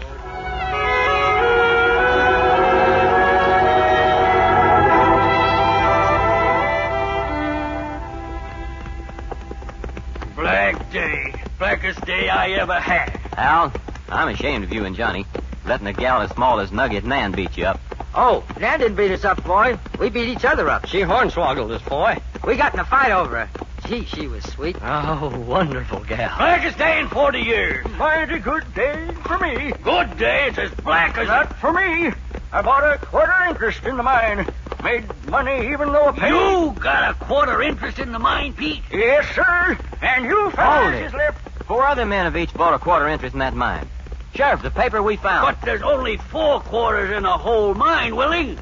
Black 10.36 10.92
day. 10.92 11.34
Blackest 11.60 12.06
day 12.06 12.30
I 12.30 12.52
ever 12.52 12.80
had. 12.80 13.20
Al, 13.38 13.72
I'm 14.10 14.30
ashamed 14.30 14.64
of 14.64 14.72
you 14.72 14.86
and 14.86 14.96
Johnny. 14.96 15.26
Letting 15.66 15.88
a 15.88 15.94
gal 15.94 16.22
as 16.22 16.30
small 16.32 16.60
as 16.60 16.72
Nugget 16.72 17.04
Nan 17.04 17.32
beat 17.32 17.58
you 17.58 17.66
up. 17.66 17.80
Oh, 18.16 18.44
Nan 18.60 18.80
didn't 18.80 18.96
beat 18.96 19.12
us 19.12 19.26
up, 19.26 19.44
boy. 19.44 19.78
We 20.00 20.10
beat 20.10 20.30
each 20.30 20.46
other 20.46 20.70
up. 20.70 20.86
She 20.88 21.02
hornswoggled 21.02 21.72
us, 21.72 21.82
boy. 21.82 22.18
We 22.46 22.56
got 22.56 22.74
in 22.74 22.80
a 22.80 22.86
fight 22.86 23.12
over 23.12 23.46
her. 23.46 23.67
Gee, 23.86 24.06
she 24.06 24.28
was 24.28 24.44
sweet. 24.44 24.76
Oh, 24.82 25.30
wonderful 25.48 26.00
gal. 26.02 26.36
Blackest 26.38 26.78
day 26.78 27.00
in 27.00 27.08
40 27.08 27.40
years. 27.40 27.88
Mighty 27.98 28.40
good 28.40 28.74
day 28.74 29.08
for 29.26 29.38
me. 29.38 29.72
Good 29.84 30.18
day. 30.18 30.48
It's 30.50 30.58
as 30.58 30.72
black 30.72 31.18
as 31.18 31.28
Not 31.28 31.58
for 31.60 31.72
me. 31.72 32.12
I 32.52 32.62
bought 32.62 32.84
a 32.84 32.98
quarter 32.98 33.34
interest 33.48 33.84
in 33.86 33.96
the 33.98 34.04
mine. 34.04 34.48
Made 34.84 35.06
money 35.28 35.72
even 35.72 35.92
though 35.92 36.10
a 36.10 36.14
penny. 36.14 36.36
You 36.38 36.76
got 36.80 37.12
a 37.12 37.14
quarter 37.26 37.62
interest 37.62 38.00
in 38.00 38.12
the 38.12 38.20
mine, 38.20 38.54
Pete? 38.54 38.84
Yes, 38.92 39.26
sir. 39.36 39.78
And 40.02 40.26
you 40.26 40.36
Hold 40.44 40.54
fellas 40.54 40.96
it. 40.96 41.06
is 41.06 41.14
left. 41.14 41.66
Four 41.66 41.86
other 41.86 42.06
men 42.06 42.26
have 42.26 42.36
each 42.38 42.54
bought 42.54 42.74
a 42.74 42.80
quarter 42.80 43.08
interest 43.08 43.34
in 43.34 43.40
that 43.40 43.54
mine. 43.54 43.88
Sheriff, 44.36 44.62
the 44.62 44.72
paper 44.72 45.02
we 45.02 45.16
found. 45.18 45.46
But 45.46 45.66
there's 45.66 45.82
only 45.82 46.18
four 46.18 46.60
quarters 46.62 47.12
in 47.16 47.24
the 47.24 47.30
whole 47.38 47.74
mine, 47.74 48.16
Willie. 48.16 48.58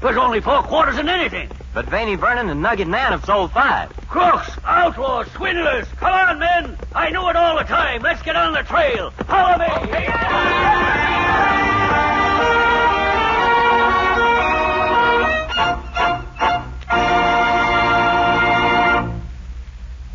There's 0.00 0.16
only 0.16 0.40
four 0.40 0.62
quarters 0.62 0.98
in 0.98 1.08
anything. 1.08 1.48
But 1.76 1.90
Vaney 1.90 2.14
Vernon 2.14 2.48
and 2.48 2.62
Nugget 2.62 2.88
Nan 2.88 3.12
have 3.12 3.26
sold 3.26 3.52
five. 3.52 3.94
Crooks, 4.08 4.48
outlaws, 4.64 5.30
swindlers. 5.32 5.86
Come 5.98 6.10
on, 6.10 6.38
men. 6.38 6.78
I 6.94 7.10
knew 7.10 7.28
it 7.28 7.36
all 7.36 7.58
the 7.58 7.64
time. 7.64 8.00
Let's 8.00 8.22
get 8.22 8.34
on 8.34 8.54
the 8.54 8.62
trail. 8.62 9.10
Follow 9.10 9.58
me. 9.58 9.66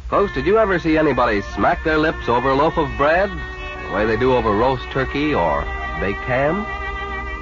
Folks, 0.10 0.34
did 0.34 0.48
you 0.48 0.58
ever 0.58 0.80
see 0.80 0.98
anybody 0.98 1.44
smack 1.54 1.84
their 1.84 2.00
lips 2.00 2.28
over 2.28 2.50
a 2.50 2.56
loaf 2.56 2.80
of 2.80 2.90
bread? 2.98 3.30
The 3.30 3.94
way 3.94 4.08
they 4.08 4.18
do 4.18 4.34
over 4.34 4.50
roast 4.50 4.90
turkey 4.90 5.36
or 5.36 5.62
baked 6.00 6.22
ham? 6.22 6.66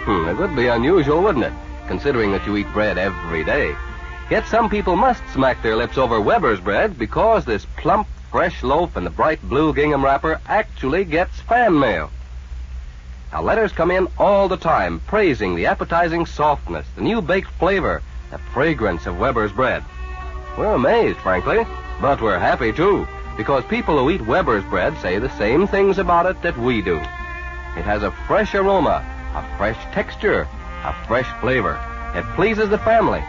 Hmm, 0.04 0.28
it 0.28 0.36
would 0.38 0.58
be 0.58 0.68
unusual, 0.68 1.24
wouldn't 1.24 1.46
it? 1.46 1.54
Considering 1.88 2.34
that 2.34 2.46
you 2.46 2.58
eat 2.58 2.68
bread 2.74 2.98
every 2.98 3.46
day. 3.46 3.78
Yet 4.30 4.46
some 4.46 4.70
people 4.70 4.96
must 4.96 5.24
smack 5.34 5.64
their 5.64 5.76
lips 5.76 5.98
over 5.98 6.22
Weber's 6.22 6.60
bread 6.60 7.00
because 7.00 7.46
this 7.46 7.66
plump, 7.78 8.08
fresh 8.32 8.62
loaf 8.62 8.96
in 8.96 9.04
the 9.04 9.10
bright 9.10 9.42
blue 9.42 9.74
gingham 9.74 10.06
wrapper 10.06 10.40
actually 10.48 11.04
gets 11.04 11.40
fan 11.42 11.80
mail. 11.80 12.12
Now, 13.32 13.42
letters 13.42 13.72
come 13.72 13.90
in 13.90 14.08
all 14.20 14.48
the 14.48 14.58
time 14.58 15.00
praising 15.08 15.56
the 15.56 15.66
appetizing 15.66 16.28
softness, 16.28 16.86
the 16.96 17.02
new 17.02 17.22
baked 17.22 17.50
flavor, 17.54 18.04
the 18.30 18.38
fragrance 18.54 19.08
of 19.08 19.20
Weber's 19.20 19.52
bread. 19.52 19.84
We're 20.58 20.76
amazed, 20.76 21.18
frankly, 21.20 21.66
but 22.00 22.22
we're 22.22 22.38
happy 22.38 22.72
too, 22.72 23.08
because 23.36 23.64
people 23.66 23.98
who 23.98 24.12
eat 24.12 24.22
Weber's 24.22 24.64
bread 24.66 24.96
say 25.00 25.18
the 25.18 25.36
same 25.38 25.66
things 25.66 25.98
about 25.98 26.28
it 26.28 26.40
that 26.44 26.58
we 26.58 26.84
do. 26.84 26.98
It 26.98 27.86
has 27.86 28.04
a 28.04 28.12
fresh 28.28 28.54
aroma, 28.54 29.04
a 29.34 29.58
fresh 29.58 29.78
texture, 29.94 30.48
a 30.84 30.94
fresh 31.08 31.28
flavor. 31.40 31.80
It 32.14 32.26
pleases 32.36 32.70
the 32.70 32.78
family. 32.80 33.24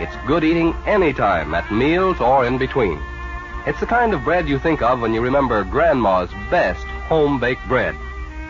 It's 0.00 0.16
good 0.26 0.42
eating 0.42 0.74
anytime, 0.86 1.54
at 1.54 1.70
meals 1.72 2.20
or 2.20 2.44
in 2.44 2.58
between. 2.58 3.00
It's 3.66 3.78
the 3.80 3.86
kind 3.86 4.12
of 4.12 4.24
bread 4.24 4.48
you 4.48 4.58
think 4.58 4.82
of 4.82 5.00
when 5.00 5.14
you 5.14 5.20
remember 5.20 5.62
Grandma's 5.62 6.30
best 6.50 6.84
home 6.84 7.38
baked 7.38 7.66
bread. 7.68 7.94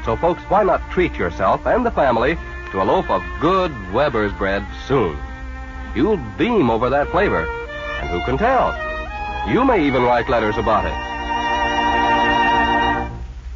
So, 0.05 0.17
folks, 0.17 0.43
why 0.45 0.63
not 0.63 0.91
treat 0.91 1.15
yourself 1.15 1.67
and 1.67 1.85
the 1.85 1.91
family 1.91 2.37
to 2.71 2.83
a 2.83 2.85
loaf 2.85 3.11
of 3.11 3.23
good 3.41 3.73
Weber's 3.93 4.33
bread 4.33 4.67
soon? 4.89 5.19
You'll 5.95 6.17
beam 6.39 6.71
over 6.71 6.91
that 6.91 7.11
flavor, 7.11 7.47
and 8.01 8.09
who 8.09 8.23
can 8.25 8.39
tell? 8.39 8.75
You 9.53 9.65
may 9.65 9.87
even 9.87 10.03
write 10.03 10.29
letters 10.29 10.57
about 10.57 10.87
it. 10.87 11.15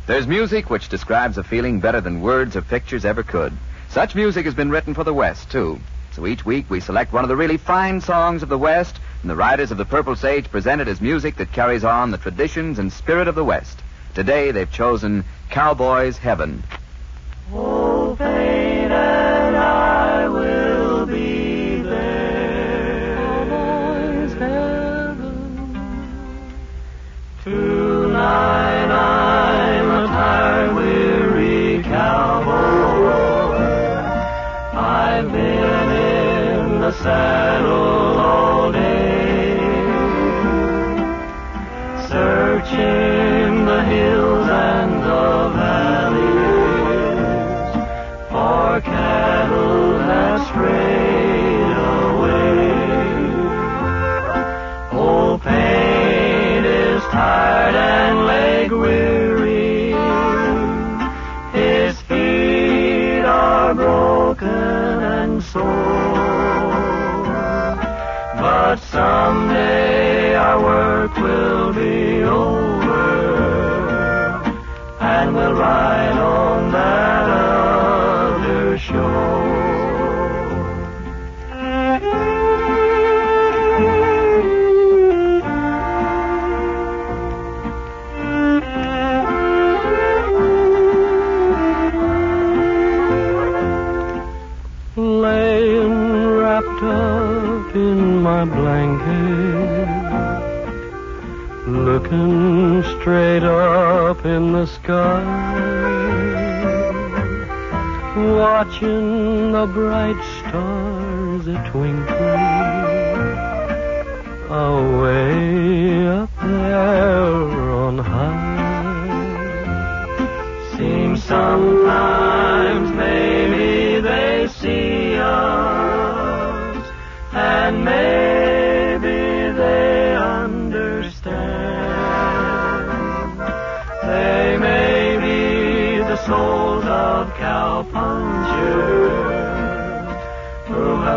There's 0.06 0.26
music 0.26 0.70
which 0.70 0.88
describes 0.88 1.38
a 1.38 1.42
feeling 1.42 1.80
better 1.80 2.00
than 2.00 2.20
words 2.20 2.54
or 2.54 2.62
pictures 2.62 3.04
ever 3.04 3.22
could. 3.22 3.52
Such 3.88 4.14
music 4.14 4.44
has 4.44 4.54
been 4.54 4.70
written 4.70 4.94
for 4.94 5.04
the 5.04 5.14
West, 5.14 5.50
too. 5.50 5.80
So 6.18 6.26
each 6.26 6.44
week 6.44 6.68
we 6.68 6.80
select 6.80 7.12
one 7.12 7.22
of 7.22 7.28
the 7.28 7.36
really 7.36 7.58
fine 7.58 8.00
songs 8.00 8.42
of 8.42 8.48
the 8.48 8.58
West, 8.58 8.98
and 9.22 9.30
the 9.30 9.36
riders 9.36 9.70
of 9.70 9.78
the 9.78 9.84
Purple 9.84 10.16
Sage 10.16 10.50
present 10.50 10.80
it 10.80 10.88
as 10.88 11.00
music 11.00 11.36
that 11.36 11.52
carries 11.52 11.84
on 11.84 12.10
the 12.10 12.18
traditions 12.18 12.80
and 12.80 12.92
spirit 12.92 13.28
of 13.28 13.36
the 13.36 13.44
West. 13.44 13.78
Today 14.14 14.50
they've 14.50 14.68
chosen 14.68 15.24
Cowboy's 15.48 16.18
Heaven. 16.18 16.64
Oh, 17.52 18.16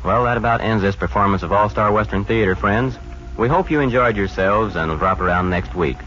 Well, 0.03 0.25
that 0.25 0.37
about 0.37 0.61
ends 0.61 0.83
this 0.83 0.95
performance 0.95 1.41
of 1.41 1.51
All 1.51 1.67
Star 1.69 1.91
Western 1.91 2.25
Theater, 2.25 2.55
friends. 2.55 2.95
We 3.37 3.47
hope 3.47 3.71
you 3.71 3.79
enjoyed 3.79 4.15
yourselves 4.15 4.75
and 4.75 4.91
will 4.91 4.97
drop 4.97 5.19
around 5.19 5.49
next 5.49 5.73
week. 5.73 5.97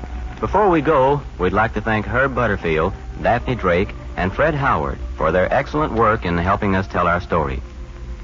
Before 0.41 0.71
we 0.71 0.81
go, 0.81 1.21
we'd 1.38 1.53
like 1.53 1.75
to 1.75 1.81
thank 1.81 2.07
Herb 2.07 2.35
Butterfield, 2.35 2.93
Daphne 3.21 3.57
Drake, 3.57 3.93
and 4.17 4.33
Fred 4.33 4.55
Howard 4.55 4.99
for 5.17 5.33
their 5.33 5.53
excellent 5.53 5.95
work 5.95 6.25
in 6.25 6.38
helping 6.38 6.77
us 6.77 6.87
tell 6.87 7.09
our 7.09 7.21
story. 7.21 7.61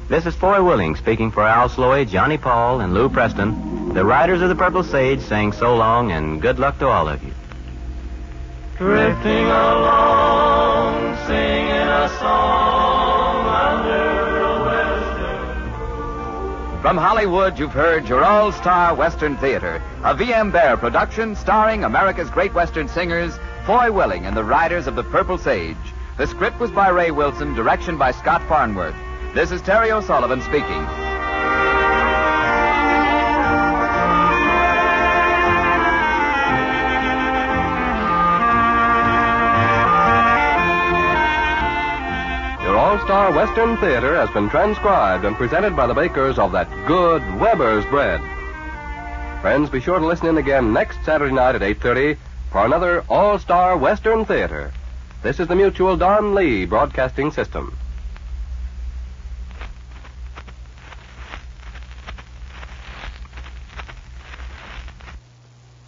This 0.08 0.26
is 0.26 0.34
Foy 0.36 0.62
Willing 0.62 0.94
speaking 0.94 1.32
for 1.32 1.42
Al 1.42 1.68
Sloey, 1.68 2.04
Johnny 2.04 2.38
Paul, 2.38 2.80
and 2.80 2.94
Lou 2.94 3.08
Preston, 3.08 3.73
the 3.94 4.04
riders 4.04 4.42
of 4.42 4.48
the 4.48 4.56
Purple 4.56 4.82
Sage, 4.82 5.20
saying 5.20 5.52
so 5.52 5.76
long 5.76 6.10
and 6.10 6.42
good 6.42 6.58
luck 6.58 6.76
to 6.80 6.88
all 6.88 7.08
of 7.08 7.22
you. 7.22 7.32
drifting 8.76 9.46
along, 9.46 11.16
singing 11.28 11.70
a 11.70 12.08
song 12.18 13.46
under 13.46 14.40
a 14.40 14.64
western. 14.64 15.70
From 16.82 16.96
Hollywood, 16.96 17.56
you've 17.56 17.72
heard 17.72 18.08
your 18.08 18.24
All 18.24 18.50
Star 18.50 18.96
Western 18.96 19.36
Theater, 19.36 19.80
a 20.02 20.12
V.M. 20.12 20.50
Bear 20.50 20.76
production 20.76 21.36
starring 21.36 21.84
America's 21.84 22.30
great 22.30 22.52
Western 22.52 22.88
singers, 22.88 23.38
Foy 23.64 23.92
Willing 23.92 24.26
and 24.26 24.36
the 24.36 24.42
Riders 24.42 24.88
of 24.88 24.96
the 24.96 25.04
Purple 25.04 25.38
Sage. 25.38 25.76
The 26.18 26.26
script 26.26 26.58
was 26.58 26.72
by 26.72 26.88
Ray 26.88 27.12
Wilson, 27.12 27.54
direction 27.54 27.96
by 27.96 28.10
Scott 28.10 28.42
Farnworth. 28.48 28.96
This 29.34 29.52
is 29.52 29.62
Terry 29.62 29.92
O'Sullivan 29.92 30.42
speaking. 30.42 30.84
Star 43.04 43.34
Western 43.34 43.76
Theater 43.76 44.16
has 44.16 44.30
been 44.30 44.48
transcribed 44.48 45.26
and 45.26 45.36
presented 45.36 45.76
by 45.76 45.86
the 45.86 45.92
bakers 45.92 46.38
of 46.38 46.52
that 46.52 46.70
good 46.86 47.22
Weber's 47.38 47.84
bread. 47.84 48.18
Friends, 49.42 49.68
be 49.68 49.78
sure 49.78 49.98
to 49.98 50.06
listen 50.06 50.28
in 50.28 50.38
again 50.38 50.72
next 50.72 51.04
Saturday 51.04 51.34
night 51.34 51.54
at 51.54 51.60
8.30 51.60 52.16
for 52.50 52.64
another 52.64 53.04
All 53.10 53.38
Star 53.38 53.76
Western 53.76 54.24
Theater. 54.24 54.72
This 55.22 55.38
is 55.38 55.48
the 55.48 55.54
Mutual 55.54 55.98
Don 55.98 56.34
Lee 56.34 56.64
Broadcasting 56.64 57.30
System. 57.30 57.76